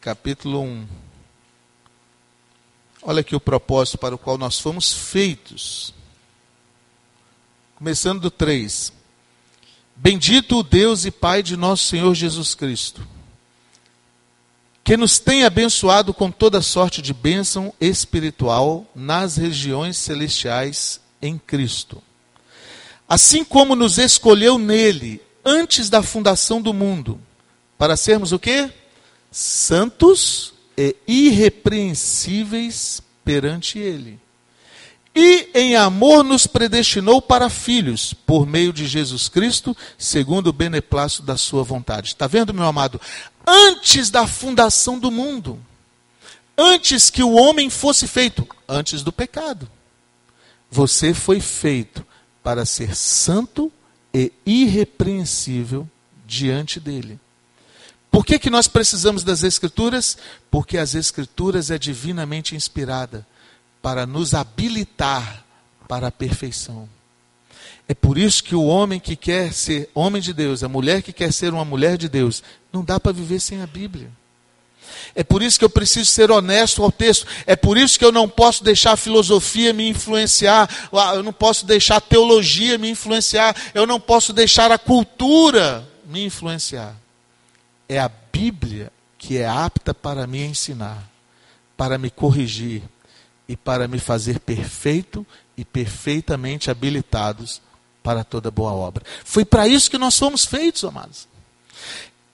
capítulo 0.00 0.60
1. 0.60 0.86
Olha 3.02 3.20
aqui 3.20 3.34
o 3.34 3.40
propósito 3.40 3.96
para 3.96 4.14
o 4.14 4.18
qual 4.18 4.36
nós 4.36 4.58
fomos 4.58 4.92
feitos. 4.92 5.94
Começando 7.80 8.20
do 8.20 8.30
3. 8.30 8.92
Bendito 9.96 10.58
o 10.58 10.62
Deus 10.62 11.06
e 11.06 11.10
Pai 11.10 11.42
de 11.42 11.56
nosso 11.56 11.84
Senhor 11.88 12.14
Jesus 12.14 12.54
Cristo, 12.54 13.08
que 14.84 14.98
nos 14.98 15.18
tem 15.18 15.46
abençoado 15.46 16.12
com 16.12 16.30
toda 16.30 16.60
sorte 16.60 17.00
de 17.00 17.14
bênção 17.14 17.72
espiritual 17.80 18.86
nas 18.94 19.38
regiões 19.38 19.96
celestiais 19.96 21.00
em 21.22 21.38
Cristo. 21.38 22.02
Assim 23.08 23.42
como 23.42 23.74
nos 23.74 23.96
escolheu 23.96 24.58
nele 24.58 25.22
antes 25.42 25.88
da 25.88 26.02
fundação 26.02 26.60
do 26.60 26.74
mundo, 26.74 27.18
para 27.78 27.96
sermos 27.96 28.30
o 28.30 28.38
quê? 28.38 28.70
Santos 29.30 30.52
e 30.76 30.94
irrepreensíveis 31.06 33.00
perante 33.24 33.78
ele 33.78 34.20
e 35.14 35.48
em 35.54 35.76
amor 35.76 36.22
nos 36.22 36.46
predestinou 36.46 37.20
para 37.20 37.50
filhos, 37.50 38.14
por 38.14 38.46
meio 38.46 38.72
de 38.72 38.86
Jesus 38.86 39.28
Cristo, 39.28 39.76
segundo 39.98 40.48
o 40.48 40.52
beneplácito 40.52 41.22
da 41.22 41.36
sua 41.36 41.64
vontade. 41.64 42.08
Está 42.08 42.26
vendo, 42.26 42.54
meu 42.54 42.64
amado? 42.64 43.00
Antes 43.46 44.10
da 44.10 44.26
fundação 44.26 44.98
do 44.98 45.10
mundo, 45.10 45.58
antes 46.56 47.10
que 47.10 47.22
o 47.22 47.32
homem 47.32 47.68
fosse 47.68 48.06
feito, 48.06 48.46
antes 48.68 49.02
do 49.02 49.12
pecado, 49.12 49.68
você 50.70 51.12
foi 51.12 51.40
feito 51.40 52.06
para 52.42 52.64
ser 52.64 52.94
santo 52.94 53.72
e 54.14 54.32
irrepreensível 54.46 55.88
diante 56.24 56.78
dele. 56.78 57.18
Por 58.10 58.24
que, 58.24 58.38
que 58.38 58.50
nós 58.50 58.68
precisamos 58.68 59.24
das 59.24 59.42
Escrituras? 59.42 60.16
Porque 60.50 60.78
as 60.78 60.94
Escrituras 60.94 61.70
é 61.70 61.78
divinamente 61.78 62.54
inspirada 62.54 63.26
para 63.82 64.06
nos 64.06 64.34
habilitar 64.34 65.44
para 65.88 66.08
a 66.08 66.12
perfeição. 66.12 66.88
É 67.88 67.94
por 67.94 68.16
isso 68.16 68.44
que 68.44 68.54
o 68.54 68.66
homem 68.66 69.00
que 69.00 69.16
quer 69.16 69.52
ser 69.52 69.90
homem 69.94 70.22
de 70.22 70.32
Deus, 70.32 70.62
a 70.62 70.68
mulher 70.68 71.02
que 71.02 71.12
quer 71.12 71.32
ser 71.32 71.52
uma 71.52 71.64
mulher 71.64 71.98
de 71.98 72.08
Deus, 72.08 72.42
não 72.72 72.84
dá 72.84 73.00
para 73.00 73.10
viver 73.10 73.40
sem 73.40 73.62
a 73.62 73.66
Bíblia. 73.66 74.10
É 75.14 75.24
por 75.24 75.42
isso 75.42 75.58
que 75.58 75.64
eu 75.64 75.70
preciso 75.70 76.06
ser 76.06 76.30
honesto 76.30 76.82
ao 76.82 76.92
texto. 76.92 77.26
É 77.46 77.56
por 77.56 77.76
isso 77.76 77.98
que 77.98 78.04
eu 78.04 78.12
não 78.12 78.28
posso 78.28 78.62
deixar 78.62 78.92
a 78.92 78.96
filosofia 78.96 79.72
me 79.72 79.88
influenciar. 79.88 80.68
Eu 80.92 81.22
não 81.22 81.32
posso 81.32 81.66
deixar 81.66 81.96
a 81.96 82.00
teologia 82.00 82.78
me 82.78 82.90
influenciar. 82.90 83.56
Eu 83.74 83.86
não 83.86 84.00
posso 84.00 84.32
deixar 84.32 84.70
a 84.70 84.78
cultura 84.78 85.88
me 86.06 86.24
influenciar. 86.24 86.94
É 87.88 87.98
a 87.98 88.10
Bíblia 88.32 88.92
que 89.18 89.36
é 89.36 89.46
apta 89.46 89.92
para 89.92 90.26
me 90.26 90.42
ensinar, 90.42 91.10
para 91.76 91.98
me 91.98 92.10
corrigir, 92.10 92.82
e 93.50 93.56
para 93.56 93.88
me 93.88 93.98
fazer 93.98 94.38
perfeito 94.38 95.26
e 95.56 95.64
perfeitamente 95.64 96.70
habilitados 96.70 97.60
para 98.00 98.22
toda 98.22 98.48
boa 98.48 98.70
obra. 98.70 99.04
Foi 99.24 99.44
para 99.44 99.66
isso 99.66 99.90
que 99.90 99.98
nós 99.98 100.16
fomos 100.16 100.44
feitos, 100.44 100.84
amados. 100.84 101.26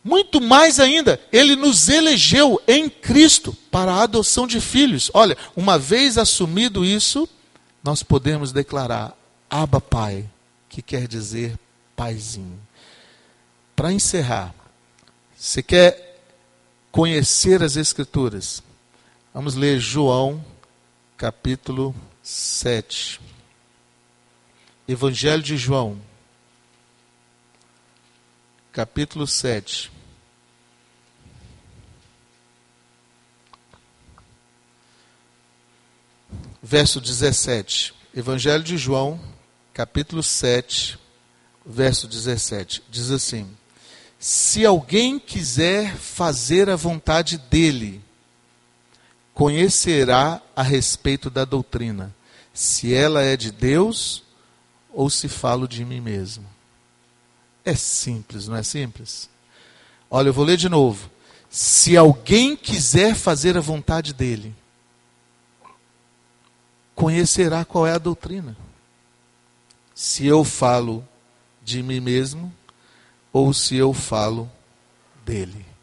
Muito 0.04 0.42
mais 0.42 0.78
ainda, 0.78 1.18
ele 1.32 1.56
nos 1.56 1.88
elegeu 1.88 2.60
em 2.68 2.90
Cristo 2.90 3.56
para 3.70 3.94
a 3.94 4.02
adoção 4.02 4.46
de 4.46 4.60
filhos. 4.60 5.10
Olha, 5.14 5.38
uma 5.56 5.78
vez 5.78 6.18
assumido 6.18 6.84
isso, 6.84 7.26
nós 7.82 8.02
podemos 8.02 8.52
declarar 8.52 9.16
Abba 9.48 9.80
Pai, 9.80 10.28
que 10.68 10.82
quer 10.82 11.08
dizer 11.08 11.58
paizinho. 11.96 12.60
Para 13.74 13.90
encerrar, 13.90 14.54
você 15.34 15.62
quer 15.62 16.20
conhecer 16.92 17.62
as 17.62 17.74
Escrituras? 17.74 18.62
Vamos 19.32 19.54
ler 19.54 19.80
João 19.80 20.44
capítulo 21.16 21.94
7. 22.22 23.20
Evangelho 24.86 25.42
de 25.42 25.56
João, 25.56 25.98
capítulo 28.70 29.26
7. 29.26 29.90
Verso 36.62 37.00
17. 37.00 37.94
Evangelho 38.14 38.62
de 38.62 38.76
João, 38.76 39.18
capítulo 39.72 40.22
7, 40.22 40.98
verso 41.64 42.06
17. 42.06 42.82
Diz 42.90 43.10
assim: 43.10 43.48
Se 44.18 44.66
alguém 44.66 45.18
quiser 45.18 45.96
fazer 45.96 46.68
a 46.68 46.76
vontade 46.76 47.38
dele, 47.38 48.02
conhecerá 49.36 50.40
a 50.56 50.62
respeito 50.62 51.28
da 51.28 51.44
doutrina, 51.44 52.10
se 52.54 52.94
ela 52.94 53.22
é 53.22 53.36
de 53.36 53.52
Deus 53.52 54.24
ou 54.90 55.10
se 55.10 55.28
falo 55.28 55.68
de 55.68 55.84
mim 55.84 56.00
mesmo. 56.00 56.46
É 57.62 57.74
simples, 57.74 58.48
não 58.48 58.56
é 58.56 58.62
simples? 58.62 59.28
Olha, 60.10 60.30
eu 60.30 60.32
vou 60.32 60.42
ler 60.42 60.56
de 60.56 60.70
novo. 60.70 61.10
Se 61.50 61.98
alguém 61.98 62.56
quiser 62.56 63.14
fazer 63.14 63.58
a 63.58 63.60
vontade 63.60 64.14
dele, 64.14 64.54
conhecerá 66.94 67.62
qual 67.62 67.86
é 67.86 67.92
a 67.92 67.98
doutrina. 67.98 68.56
Se 69.94 70.24
eu 70.24 70.44
falo 70.44 71.06
de 71.62 71.82
mim 71.82 72.00
mesmo 72.00 72.50
ou 73.30 73.52
se 73.52 73.76
eu 73.76 73.92
falo 73.92 74.50
dele. 75.26 75.75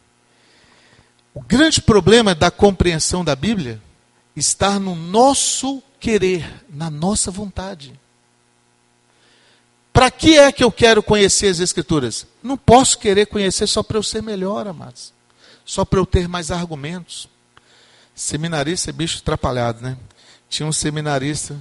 O 1.34 1.42
grande 1.42 1.82
problema 1.82 2.32
da 2.32 2.48
compreensão 2.48 3.24
da 3.24 3.34
Bíblia 3.34 3.82
está 4.36 4.78
no 4.78 4.94
nosso 4.94 5.82
querer, 5.98 6.64
na 6.70 6.88
nossa 6.88 7.28
vontade. 7.28 7.98
Para 9.92 10.10
que 10.12 10.38
é 10.38 10.52
que 10.52 10.62
eu 10.62 10.70
quero 10.70 11.02
conhecer 11.02 11.48
as 11.48 11.58
Escrituras? 11.58 12.26
Não 12.42 12.56
posso 12.56 12.98
querer 12.98 13.26
conhecer 13.26 13.66
só 13.66 13.82
para 13.82 13.98
eu 13.98 14.02
ser 14.02 14.22
melhor, 14.22 14.68
amados. 14.68 15.12
Só 15.64 15.84
para 15.84 15.98
eu 15.98 16.06
ter 16.06 16.28
mais 16.28 16.52
argumentos. 16.52 17.28
Seminarista 18.14 18.90
é 18.90 18.92
bicho 18.92 19.18
atrapalhado, 19.18 19.82
né? 19.82 19.96
Tinha 20.48 20.66
um 20.68 20.72
seminarista, 20.72 21.60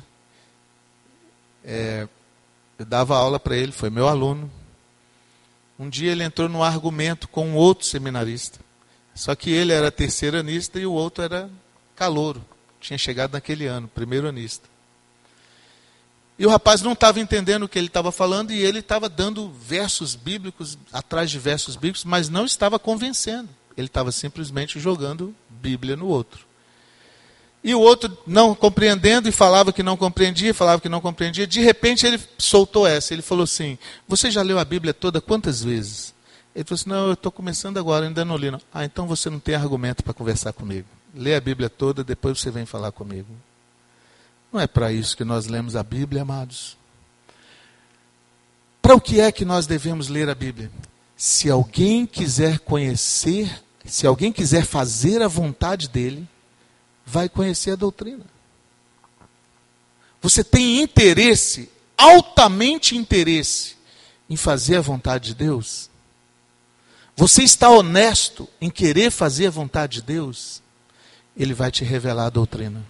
é, 1.63 2.07
eu 2.77 2.85
dava 2.85 3.17
aula 3.17 3.39
para 3.39 3.55
ele, 3.55 3.71
foi 3.71 3.89
meu 3.89 4.07
aluno. 4.07 4.51
Um 5.79 5.89
dia 5.89 6.11
ele 6.11 6.23
entrou 6.23 6.47
num 6.47 6.61
argumento 6.61 7.27
com 7.27 7.47
um 7.47 7.55
outro 7.55 7.87
seminarista. 7.87 8.59
Só 9.15 9.35
que 9.35 9.51
ele 9.51 9.71
era 9.71 9.91
terceiranista 9.91 10.79
e 10.79 10.85
o 10.85 10.91
outro 10.91 11.23
era 11.23 11.49
calouro. 11.95 12.43
Tinha 12.79 12.97
chegado 12.97 13.33
naquele 13.33 13.65
ano, 13.65 13.87
primeiro 13.87 14.27
anista. 14.27 14.67
E 16.37 16.45
o 16.45 16.49
rapaz 16.49 16.81
não 16.81 16.93
estava 16.93 17.19
entendendo 17.19 17.63
o 17.63 17.69
que 17.69 17.77
ele 17.77 17.87
estava 17.87 18.11
falando 18.11 18.51
e 18.51 18.59
ele 18.59 18.79
estava 18.79 19.07
dando 19.07 19.51
versos 19.51 20.15
bíblicos, 20.15 20.77
atrás 20.91 21.29
de 21.29 21.37
versos 21.37 21.75
bíblicos, 21.75 22.03
mas 22.03 22.27
não 22.27 22.45
estava 22.45 22.79
convencendo. 22.79 23.49
Ele 23.77 23.87
estava 23.87 24.11
simplesmente 24.11 24.79
jogando 24.79 25.35
Bíblia 25.49 25.95
no 25.95 26.07
outro. 26.07 26.45
E 27.63 27.73
o 27.73 27.79
outro 27.79 28.17
não 28.27 28.53
compreendendo 28.53 29.29
e 29.29 29.31
falava 29.31 29.71
que 29.71 29.81
não 29.81 29.95
compreendia, 29.95 30.53
falava 30.53 30.81
que 30.81 30.89
não 30.89 30.99
compreendia. 30.99 31.47
De 31.47 31.61
repente 31.61 32.05
ele 32.05 32.19
soltou 32.37 32.85
essa. 32.85 33.13
Ele 33.13 33.21
falou 33.21 33.45
assim: 33.45 33.77
Você 34.05 34.29
já 34.29 34.41
leu 34.41 34.59
a 34.59 34.65
Bíblia 34.65 34.93
toda 34.93 35.21
quantas 35.21 35.63
vezes? 35.63 36.12
Ele 36.55 36.63
falou 36.63 36.75
assim: 36.75 36.89
Não, 36.89 37.07
eu 37.07 37.13
estou 37.13 37.31
começando 37.31 37.77
agora, 37.77 38.05
ainda 38.05 38.23
não 38.23 38.37
li. 38.37 38.51
Não. 38.51 38.61
Ah, 38.73 38.85
então 38.85 39.07
você 39.07 39.29
não 39.29 39.39
tem 39.39 39.55
argumento 39.55 40.03
para 40.03 40.13
conversar 40.13 40.53
comigo. 40.53 40.87
Lê 41.15 41.35
a 41.35 41.41
Bíblia 41.41 41.69
toda, 41.69 42.03
depois 42.03 42.39
você 42.39 42.51
vem 42.51 42.65
falar 42.65 42.91
comigo. 42.91 43.29
Não 44.51 44.59
é 44.59 44.67
para 44.67 44.91
isso 44.91 45.17
que 45.17 45.23
nós 45.23 45.47
lemos 45.47 45.75
a 45.75 45.83
Bíblia, 45.83 46.21
amados. 46.21 46.77
Para 48.81 48.95
o 48.95 49.01
que 49.01 49.19
é 49.19 49.31
que 49.31 49.45
nós 49.45 49.65
devemos 49.65 50.09
ler 50.09 50.29
a 50.29 50.35
Bíblia? 50.35 50.69
Se 51.15 51.49
alguém 51.49 52.05
quiser 52.05 52.59
conhecer, 52.59 53.63
se 53.85 54.05
alguém 54.05 54.31
quiser 54.31 54.65
fazer 54.65 55.21
a 55.21 55.27
vontade 55.27 55.87
dele, 55.87 56.27
vai 57.05 57.29
conhecer 57.29 57.71
a 57.71 57.75
doutrina. 57.75 58.25
Você 60.21 60.43
tem 60.43 60.81
interesse, 60.81 61.69
altamente 61.97 62.95
interesse, 62.95 63.75
em 64.29 64.35
fazer 64.35 64.77
a 64.77 64.81
vontade 64.81 65.29
de 65.29 65.35
Deus? 65.35 65.89
Você 67.15 67.43
está 67.43 67.69
honesto 67.69 68.49
em 68.59 68.69
querer 68.69 69.11
fazer 69.11 69.47
a 69.47 69.51
vontade 69.51 69.99
de 69.99 70.01
Deus? 70.01 70.61
Ele 71.37 71.53
vai 71.53 71.71
te 71.71 71.83
revelar 71.83 72.25
a 72.25 72.29
doutrina. 72.29 72.83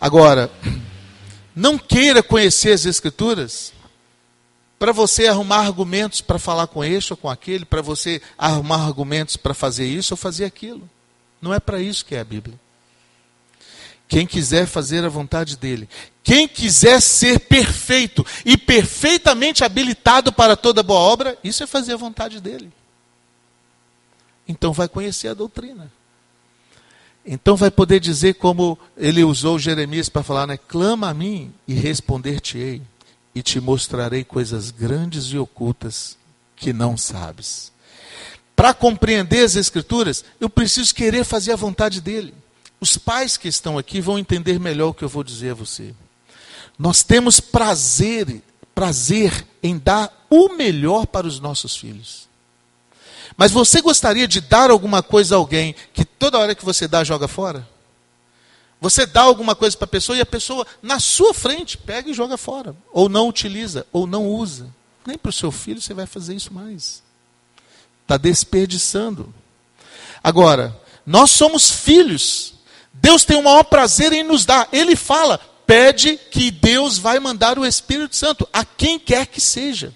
Agora, 0.00 0.50
não 1.56 1.78
queira 1.78 2.22
conhecer 2.22 2.72
as 2.72 2.84
Escrituras 2.84 3.72
para 4.78 4.92
você 4.92 5.26
arrumar 5.26 5.60
argumentos 5.60 6.20
para 6.20 6.38
falar 6.38 6.66
com 6.66 6.84
este 6.84 7.12
ou 7.12 7.16
com 7.16 7.30
aquele, 7.30 7.64
para 7.64 7.80
você 7.80 8.20
arrumar 8.36 8.84
argumentos 8.84 9.36
para 9.36 9.54
fazer 9.54 9.86
isso 9.86 10.12
ou 10.12 10.18
fazer 10.18 10.44
aquilo. 10.44 10.88
Não 11.40 11.54
é 11.54 11.58
para 11.58 11.80
isso 11.80 12.04
que 12.04 12.14
é 12.14 12.20
a 12.20 12.24
Bíblia. 12.24 12.58
Quem 14.08 14.26
quiser 14.26 14.66
fazer 14.66 15.04
a 15.04 15.08
vontade 15.08 15.56
dele, 15.56 15.88
quem 16.22 16.46
quiser 16.46 17.00
ser 17.00 17.40
perfeito 17.40 18.24
e 18.44 18.56
perfeitamente 18.56 19.64
habilitado 19.64 20.32
para 20.32 20.56
toda 20.56 20.82
boa 20.82 21.00
obra, 21.00 21.36
isso 21.42 21.64
é 21.64 21.66
fazer 21.66 21.94
a 21.94 21.96
vontade 21.96 22.40
dele. 22.40 22.70
Então 24.46 24.72
vai 24.72 24.88
conhecer 24.88 25.28
a 25.28 25.34
doutrina. 25.34 25.90
Então 27.24 27.56
vai 27.56 27.70
poder 27.70 27.98
dizer 27.98 28.34
como 28.34 28.78
ele 28.96 29.24
usou 29.24 29.58
Jeremias 29.58 30.08
para 30.08 30.22
falar, 30.22 30.46
né? 30.46 30.56
Clama 30.56 31.08
a 31.08 31.14
mim 31.14 31.52
e 31.66 31.74
responder-te-ei, 31.74 32.80
e 33.34 33.42
te 33.42 33.60
mostrarei 33.60 34.22
coisas 34.22 34.70
grandes 34.70 35.24
e 35.24 35.36
ocultas 35.36 36.16
que 36.54 36.72
não 36.72 36.96
sabes. 36.96 37.72
Para 38.54 38.72
compreender 38.72 39.44
as 39.44 39.56
Escrituras, 39.56 40.24
eu 40.40 40.48
preciso 40.48 40.94
querer 40.94 41.24
fazer 41.24 41.52
a 41.52 41.56
vontade 41.56 42.00
dele. 42.00 42.32
Os 42.80 42.96
pais 42.96 43.36
que 43.36 43.48
estão 43.48 43.76
aqui 43.76 44.00
vão 44.00 44.18
entender 44.18 44.58
melhor 44.58 44.88
o 44.88 44.94
que 44.94 45.04
eu 45.04 45.08
vou 45.08 45.24
dizer 45.24 45.50
a 45.50 45.54
você. 45.54 45.94
Nós 46.78 47.02
temos 47.02 47.40
prazer, 47.40 48.42
prazer 48.74 49.46
em 49.62 49.76
dar 49.76 50.26
o 50.30 50.50
melhor 50.50 51.06
para 51.06 51.26
os 51.26 51.40
nossos 51.40 51.76
filhos. 51.76 52.28
Mas 53.36 53.52
você 53.52 53.80
gostaria 53.80 54.26
de 54.26 54.40
dar 54.40 54.70
alguma 54.70 55.02
coisa 55.02 55.34
a 55.34 55.38
alguém 55.38 55.74
que 55.92 56.04
toda 56.04 56.38
hora 56.38 56.54
que 56.54 56.64
você 56.64 56.88
dá 56.88 57.04
joga 57.04 57.28
fora? 57.28 57.68
Você 58.80 59.06
dá 59.06 59.22
alguma 59.22 59.54
coisa 59.54 59.76
para 59.76 59.84
a 59.84 59.88
pessoa 59.88 60.16
e 60.16 60.20
a 60.20 60.26
pessoa 60.26 60.66
na 60.82 61.00
sua 61.00 61.32
frente 61.34 61.78
pega 61.78 62.10
e 62.10 62.14
joga 62.14 62.36
fora, 62.36 62.76
ou 62.92 63.08
não 63.08 63.28
utiliza, 63.28 63.86
ou 63.92 64.06
não 64.06 64.26
usa. 64.26 64.68
Nem 65.06 65.16
para 65.16 65.30
o 65.30 65.32
seu 65.32 65.50
filho 65.50 65.80
você 65.80 65.94
vai 65.94 66.06
fazer 66.06 66.34
isso 66.34 66.52
mais. 66.52 67.02
Está 68.02 68.16
desperdiçando. 68.16 69.32
Agora, 70.22 70.78
nós 71.06 71.30
somos 71.30 71.70
filhos 71.70 72.56
Deus 73.00 73.24
tem 73.24 73.36
o 73.36 73.42
maior 73.42 73.64
prazer 73.64 74.12
em 74.12 74.22
nos 74.22 74.44
dar. 74.44 74.68
Ele 74.72 74.96
fala: 74.96 75.38
pede 75.66 76.18
que 76.30 76.50
Deus 76.50 76.98
vai 76.98 77.18
mandar 77.18 77.58
o 77.58 77.66
Espírito 77.66 78.16
Santo 78.16 78.48
a 78.52 78.64
quem 78.64 78.98
quer 78.98 79.26
que 79.26 79.40
seja. 79.40 79.92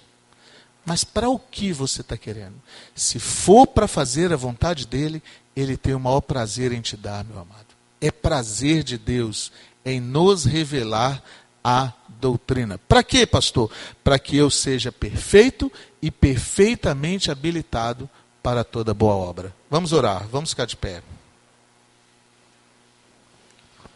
Mas 0.85 1.03
para 1.03 1.29
o 1.29 1.37
que 1.37 1.71
você 1.71 2.01
está 2.01 2.17
querendo? 2.17 2.55
Se 2.95 3.19
for 3.19 3.67
para 3.67 3.87
fazer 3.87 4.33
a 4.33 4.37
vontade 4.37 4.87
dele, 4.87 5.21
ele 5.55 5.77
tem 5.77 5.93
o 5.93 5.99
maior 5.99 6.21
prazer 6.21 6.71
em 6.71 6.81
te 6.81 6.97
dar, 6.97 7.23
meu 7.23 7.39
amado. 7.39 7.67
É 7.99 8.09
prazer 8.09 8.83
de 8.83 8.97
Deus 8.97 9.51
em 9.85 9.99
nos 9.99 10.43
revelar 10.45 11.21
a 11.63 11.93
doutrina. 12.19 12.77
Para 12.77 13.03
quê, 13.03 13.25
pastor? 13.25 13.71
Para 14.03 14.17
que 14.17 14.35
eu 14.35 14.49
seja 14.49 14.91
perfeito 14.91 15.71
e 16.01 16.09
perfeitamente 16.09 17.29
habilitado 17.29 18.09
para 18.41 18.63
toda 18.63 18.93
boa 18.93 19.13
obra. 19.13 19.53
Vamos 19.69 19.93
orar, 19.93 20.27
vamos 20.27 20.49
ficar 20.51 20.65
de 20.65 20.75
pé. 20.75 21.03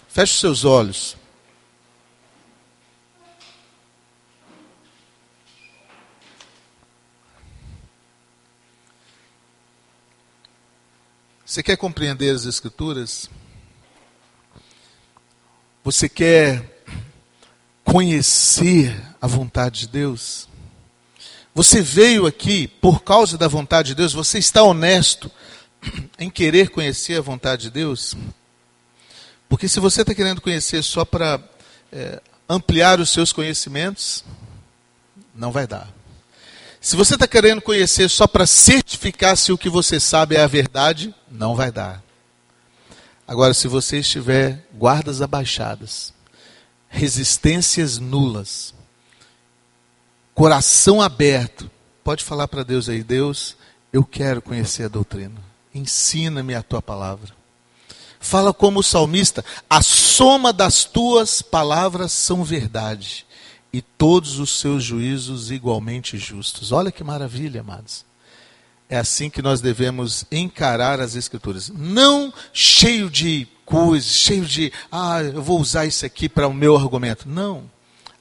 Feche 0.08 0.40
seus 0.40 0.64
olhos. 0.64 1.18
Você 11.56 11.64
quer 11.64 11.78
compreender 11.78 12.36
as 12.36 12.44
Escrituras? 12.44 13.30
Você 15.86 16.10
quer 16.10 16.84
conhecer 17.82 19.02
a 19.22 19.26
vontade 19.26 19.80
de 19.80 19.88
Deus? 19.88 20.50
Você 21.54 21.82
veio 21.82 22.26
aqui 22.26 22.68
por 22.68 23.04
causa 23.04 23.38
da 23.38 23.48
vontade 23.48 23.88
de 23.88 23.96
Deus? 23.96 24.12
Você 24.12 24.38
está 24.38 24.64
honesto 24.64 25.32
em 26.20 26.30
querer 26.30 26.72
conhecer 26.72 27.20
a 27.20 27.22
vontade 27.22 27.62
de 27.62 27.70
Deus? 27.70 28.18
Porque 29.48 29.70
se 29.70 29.80
você 29.80 30.02
está 30.02 30.14
querendo 30.14 30.42
conhecer 30.42 30.84
só 30.84 31.06
para 31.06 31.42
é, 31.90 32.22
ampliar 32.50 33.00
os 33.00 33.12
seus 33.12 33.32
conhecimentos, 33.32 34.26
não 35.34 35.54
vai 35.54 35.66
dar. 35.66 35.95
Se 36.86 36.96
você 36.96 37.16
está 37.16 37.28
querendo 37.28 37.64
conhecer 37.64 38.08
só 38.12 38.28
para 38.28 38.46
certificar 38.46 39.36
se 39.36 39.52
o 39.52 39.58
que 39.58 39.68
você 39.68 40.00
sabe 40.00 40.36
é 40.36 40.44
a 40.44 40.48
verdade, 40.48 41.16
não 41.32 41.56
vai 41.56 41.72
dar. 41.72 42.04
Agora, 43.28 43.56
se 43.56 43.68
você 43.68 44.02
estiver 44.02 44.68
guardas 44.72 45.20
abaixadas, 45.20 46.14
resistências 46.88 47.98
nulas, 47.98 48.72
coração 50.36 51.02
aberto, 51.02 51.72
pode 52.04 52.24
falar 52.24 52.48
para 52.48 52.62
Deus 52.62 52.88
aí: 52.88 53.02
Deus, 53.02 53.58
eu 53.92 54.04
quero 54.04 54.40
conhecer 54.40 54.84
a 54.84 54.88
doutrina. 54.88 55.42
Ensina-me 55.74 56.54
a 56.54 56.62
tua 56.62 56.84
palavra. 56.84 57.32
Fala 58.20 58.54
como 58.54 58.82
o 58.82 58.84
salmista: 58.84 59.44
a 59.68 59.82
soma 59.82 60.54
das 60.54 60.84
tuas 60.84 61.42
palavras 61.42 62.12
são 62.12 62.44
verdade, 62.44 63.25
e 63.76 63.82
todos 63.82 64.40
os 64.40 64.58
seus 64.58 64.82
juízos 64.82 65.52
igualmente 65.52 66.18
justos. 66.18 66.72
Olha 66.72 66.94
que 66.94 67.04
maravilha, 67.04 67.60
amados. 67.60 68.06
É 68.90 68.96
assim 68.96 69.30
que 69.30 69.42
nós 69.42 69.60
devemos 69.60 70.24
encarar 70.32 71.02
as 71.02 71.14
Escrituras. 71.14 71.70
Não 71.76 72.34
cheio 72.54 73.10
de 73.10 73.46
coisas, 73.66 74.10
cheio 74.10 74.46
de, 74.46 74.72
ah, 74.90 75.22
eu 75.22 75.44
vou 75.44 75.60
usar 75.60 75.86
isso 75.86 76.06
aqui 76.06 76.30
para 76.30 76.48
o 76.48 76.54
meu 76.54 76.78
argumento. 76.78 77.28
Não. 77.28 77.70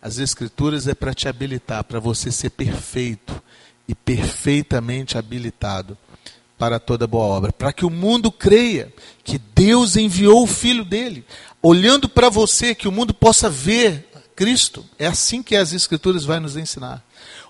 As 0.02 0.18
Escrituras 0.18 0.88
é 0.88 0.94
para 0.94 1.14
te 1.14 1.28
habilitar, 1.28 1.84
para 1.84 2.00
você 2.00 2.32
ser 2.32 2.50
perfeito 2.50 3.40
e 3.86 3.94
perfeitamente 3.94 5.16
habilitado 5.16 5.96
para 6.58 6.80
toda 6.80 7.06
boa 7.06 7.26
obra, 7.26 7.52
para 7.52 7.72
que 7.72 7.86
o 7.86 7.90
mundo 7.90 8.32
creia 8.32 8.92
que 9.22 9.38
Deus 9.38 9.94
enviou 9.94 10.42
o 10.42 10.48
Filho 10.48 10.84
dele, 10.84 11.24
olhando 11.62 12.08
para 12.08 12.28
você, 12.28 12.74
que 12.74 12.88
o 12.88 12.92
mundo 12.92 13.14
possa 13.14 13.48
ver 13.48 14.08
Cristo. 14.34 14.84
É 14.98 15.06
assim 15.06 15.42
que 15.42 15.56
as 15.56 15.72
Escrituras 15.72 16.24
vai 16.24 16.40
nos 16.40 16.56
ensinar. 16.56 17.02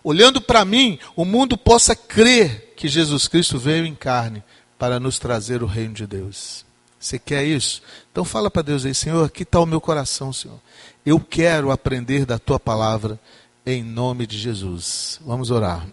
Olhando 0.03 0.41
para 0.41 0.65
mim, 0.65 0.99
o 1.17 1.25
mundo 1.25 1.57
possa 1.57 1.97
crer 1.97 2.75
que 2.77 2.89
Jesus 2.89 3.27
Cristo 3.27 3.59
veio 3.59 3.87
em 3.87 3.95
carne 3.95 4.43
para 4.79 5.01
nos 5.01 5.19
trazer 5.19 5.63
o 5.63 5.67
reino 5.67 5.95
de 5.95 6.07
Deus. 6.07 6.65
Você 6.99 7.19
quer 7.19 7.45
isso? 7.45 7.83
Então 8.11 8.25
fala 8.25 8.51
para 8.51 8.63
Deus 8.63 8.87
aí, 8.87 8.95
Senhor, 8.95 9.25
aqui 9.25 9.43
está 9.43 9.61
o 9.61 9.67
meu 9.67 9.81
coração, 9.81 10.33
Senhor. 10.33 10.59
Eu 11.05 11.21
quero 11.21 11.71
aprender 11.71 12.25
da 12.25 12.39
tua 12.39 12.59
palavra 12.59 13.21
em 13.67 13.83
nome 13.83 14.27
de 14.27 14.39
Jesus. 14.39 15.21
Vamos 15.25 15.51
orar. 15.51 15.87